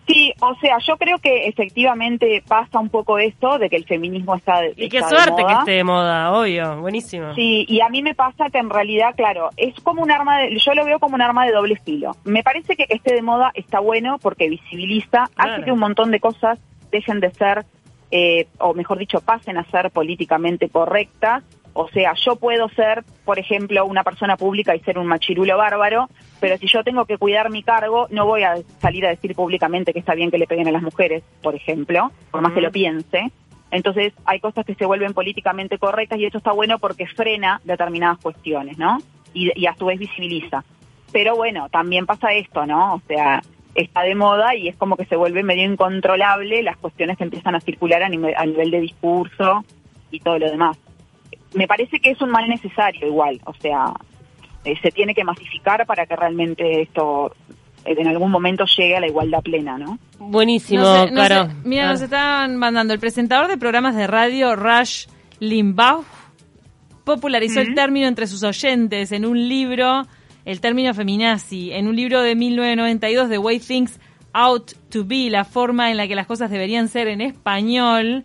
Sí, 0.07 0.33
o 0.41 0.55
sea, 0.57 0.79
yo 0.79 0.97
creo 0.97 1.19
que 1.19 1.47
efectivamente 1.47 2.43
pasa 2.47 2.81
un 2.81 2.89
poco 2.89 3.19
esto 3.19 3.59
de 3.59 3.71
que 3.71 3.77
el 3.77 3.85
feminismo 3.85 4.35
está 4.35 4.61
de 4.61 4.75
Y 4.77 4.89
qué 4.89 5.01
suerte 5.01 5.45
que 5.47 5.53
esté 5.53 5.71
de 5.73 5.85
moda, 5.85 6.33
obvio, 6.33 6.81
buenísimo. 6.81 7.35
Sí, 7.35 7.65
y 7.69 7.81
a 7.81 7.89
mí 7.89 8.03
me 8.03 8.15
pasa 8.15 8.51
que 8.51 8.59
en 8.59 8.69
realidad, 8.69 9.15
claro, 9.17 9.51
es 9.57 9.75
como 9.81 10.03
un 10.03 10.11
arma, 10.11 10.41
de, 10.41 10.59
yo 10.59 10.75
lo 10.75 10.85
veo 10.85 10.99
como 10.99 11.15
un 11.15 11.23
arma 11.23 11.47
de 11.47 11.53
doble 11.53 11.77
filo. 11.85 12.17
Me 12.25 12.43
parece 12.43 12.77
que 12.77 12.83
que 12.87 12.95
esté 12.95 13.15
de 13.15 13.23
moda 13.23 13.53
está 13.55 13.79
bueno 13.79 14.19
porque 14.19 14.49
visibiliza, 14.49 15.31
hace 15.37 15.65
que 15.65 15.71
un 15.71 15.79
montón 15.79 16.11
de 16.11 16.19
cosas 16.19 16.59
dejen 16.91 17.21
de 17.21 17.31
ser, 17.31 17.65
eh, 18.11 18.49
o 18.59 18.75
mejor 18.75 18.99
dicho, 18.99 19.21
pasen 19.21 19.57
a 19.57 19.65
ser 19.71 19.93
políticamente 19.93 20.69
correctas 20.69 21.45
o 21.75 21.89
sea, 21.89 22.15
yo 22.15 22.37
puedo 22.37 22.69
ser, 22.71 23.03
por 23.25 23.39
ejemplo, 23.39 23.87
una 23.87 24.05
persona 24.05 24.37
pública 24.37 24.77
y 24.77 24.81
ser 24.81 24.99
un 24.99 25.07
machirulo 25.07 25.57
bárbaro, 25.57 26.09
pero 26.39 26.59
si 26.59 26.67
yo 26.67 26.85
tengo 26.85 27.07
que 27.07 27.17
cuidar 27.17 27.51
mi 27.51 27.63
cargo, 27.63 28.09
no 28.11 28.27
voy 28.27 28.43
a 28.43 28.57
salir 28.81 29.07
a 29.07 29.11
decir 29.11 29.35
públicamente 29.35 29.93
que 29.93 29.99
está 29.99 30.15
bien 30.15 30.31
que 30.31 30.39
le 30.39 30.47
peguen 30.47 30.69
a 30.69 30.73
las 30.73 30.83
mujeres, 30.83 31.23
por 31.43 31.55
ejemplo, 31.55 32.13
por 32.31 32.43
más 32.43 32.53
que 32.53 32.61
lo 32.61 32.71
piense. 32.71 33.31
Entonces, 33.71 34.13
hay 34.27 34.39
cosas 34.41 34.67
que 34.67 34.75
se 34.75 34.85
vuelven 34.85 35.15
políticamente 35.15 35.79
correctas 35.79 36.19
y 36.19 36.27
eso 36.27 36.39
está 36.39 36.53
bueno 36.53 36.79
porque 36.79 37.07
frena 37.07 37.61
determinadas 37.65 38.19
cuestiones, 38.19 38.77
¿no? 38.77 38.99
Y, 39.33 39.51
y 39.59 39.67
a 39.67 39.75
su 39.75 39.87
vez 39.87 39.99
visibiliza. 39.99 40.63
Pero 41.11 41.37
bueno, 41.37 41.71
también 41.71 42.05
pasa 42.05 42.35
esto, 42.35 42.67
¿no? 42.67 42.95
O 42.95 43.03
sea, 43.09 43.41
está 43.75 44.03
de 44.03 44.15
moda 44.15 44.55
y 44.55 44.69
es 44.69 44.77
como 44.77 44.99
que 44.99 45.07
se 45.07 45.17
vuelve 45.17 45.43
medio 45.43 45.65
incontrolable 45.65 46.63
las 46.63 46.77
cuestiones 46.77 47.17
que 47.17 47.25
empiezan 47.25 47.55
a 47.55 47.61
circular 47.61 48.03
a 48.03 48.11
nivel, 48.11 48.35
a 48.37 48.45
nivel 48.45 48.71
de 48.71 48.81
discurso 48.81 49.65
y 50.11 50.21
todo 50.21 50.39
lo 50.39 50.51
demás 50.51 50.77
me 51.55 51.67
parece 51.67 52.01
que 52.01 52.11
es 52.11 52.21
un 52.21 52.31
mal 52.31 52.49
necesario 52.49 53.07
igual, 53.07 53.41
o 53.45 53.55
sea, 53.55 53.93
eh, 54.65 54.75
se 54.81 54.91
tiene 54.91 55.15
que 55.15 55.25
masificar 55.25 55.85
para 55.87 56.07
que 56.07 56.17
realmente 56.17 56.83
esto 56.83 57.35
eh, 57.85 57.95
en 57.99 58.07
algún 58.07 58.31
momento 58.31 58.65
llegue 58.77 58.97
a 58.97 59.01
la 59.01 59.09
igualdad 59.09 59.43
plena, 59.43 59.79
¿no? 59.79 59.99
Buenísimo, 60.19 60.83
claro. 61.09 61.53
mira, 61.65 61.89
nos 61.89 62.01
están 62.01 62.57
mandando 62.57 62.95
el 62.95 63.01
presentador 63.01 63.49
de 63.49 63.57
programas 63.57 63.97
de 63.97 64.07
radio, 64.07 64.55
Rush 64.57 65.07
Limbaugh, 65.41 66.05
popularizó 67.05 67.61
el 67.61 67.75
término 67.75 68.07
entre 68.07 68.27
sus 68.27 68.43
oyentes 68.45 69.11
en 69.13 69.27
un 69.27 69.49
libro, 69.49 70.07
el 70.45 70.61
término 70.61 70.95
feminazi, 70.95 71.73
en 71.73 71.89
un 71.89 71.97
libro 71.97 72.23
de 72.23 72.37
1992 72.37 73.29
de 73.29 73.39
Way 73.39 73.59
Things 73.59 74.01
Out 74.33 74.73
to 74.91 75.05
Be, 75.05 75.29
la 75.29 75.45
forma 75.45 75.91
en 75.91 75.97
la 75.97 76.07
que 76.07 76.15
las 76.15 76.27
cosas 76.27 76.51
deberían 76.51 76.89
ser 76.89 77.09
en 77.09 77.21
español 77.21 78.25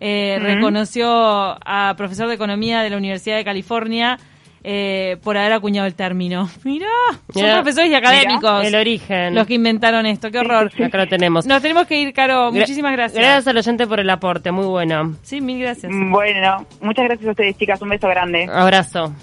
eh, 0.00 0.38
reconoció 0.40 1.08
a 1.10 1.94
profesor 1.96 2.28
de 2.28 2.34
economía 2.34 2.82
de 2.82 2.90
la 2.90 2.96
Universidad 2.96 3.36
de 3.36 3.44
California 3.44 4.18
eh, 4.64 5.16
por 5.22 5.36
haber 5.36 5.52
acuñado 5.52 5.86
el 5.86 5.94
término. 5.94 6.48
Mirá, 6.64 6.86
son 7.32 7.50
profesores 7.52 7.90
y 7.90 7.94
académicos. 7.94 8.64
el 8.64 8.74
origen. 8.74 9.34
Los 9.34 9.46
que 9.46 9.54
inventaron 9.54 10.06
esto, 10.06 10.30
qué 10.30 10.38
horror. 10.40 10.70
Acá 10.84 10.98
lo 10.98 11.06
tenemos. 11.06 11.46
Nos 11.46 11.62
tenemos 11.62 11.86
que 11.86 12.00
ir, 12.00 12.12
Caro. 12.12 12.52
Muchísimas 12.52 12.92
gracias. 12.92 13.22
Gracias 13.22 13.46
al 13.46 13.56
oyente 13.56 13.86
por 13.86 14.00
el 14.00 14.10
aporte, 14.10 14.50
muy 14.50 14.66
bueno. 14.66 15.16
Sí, 15.22 15.40
mil 15.40 15.60
gracias. 15.60 15.92
Bueno, 15.92 16.66
muchas 16.80 17.04
gracias 17.04 17.28
a 17.28 17.30
ustedes, 17.30 17.56
chicas. 17.56 17.80
Un 17.82 17.90
beso 17.90 18.08
grande. 18.08 18.48
Abrazo. 18.52 19.14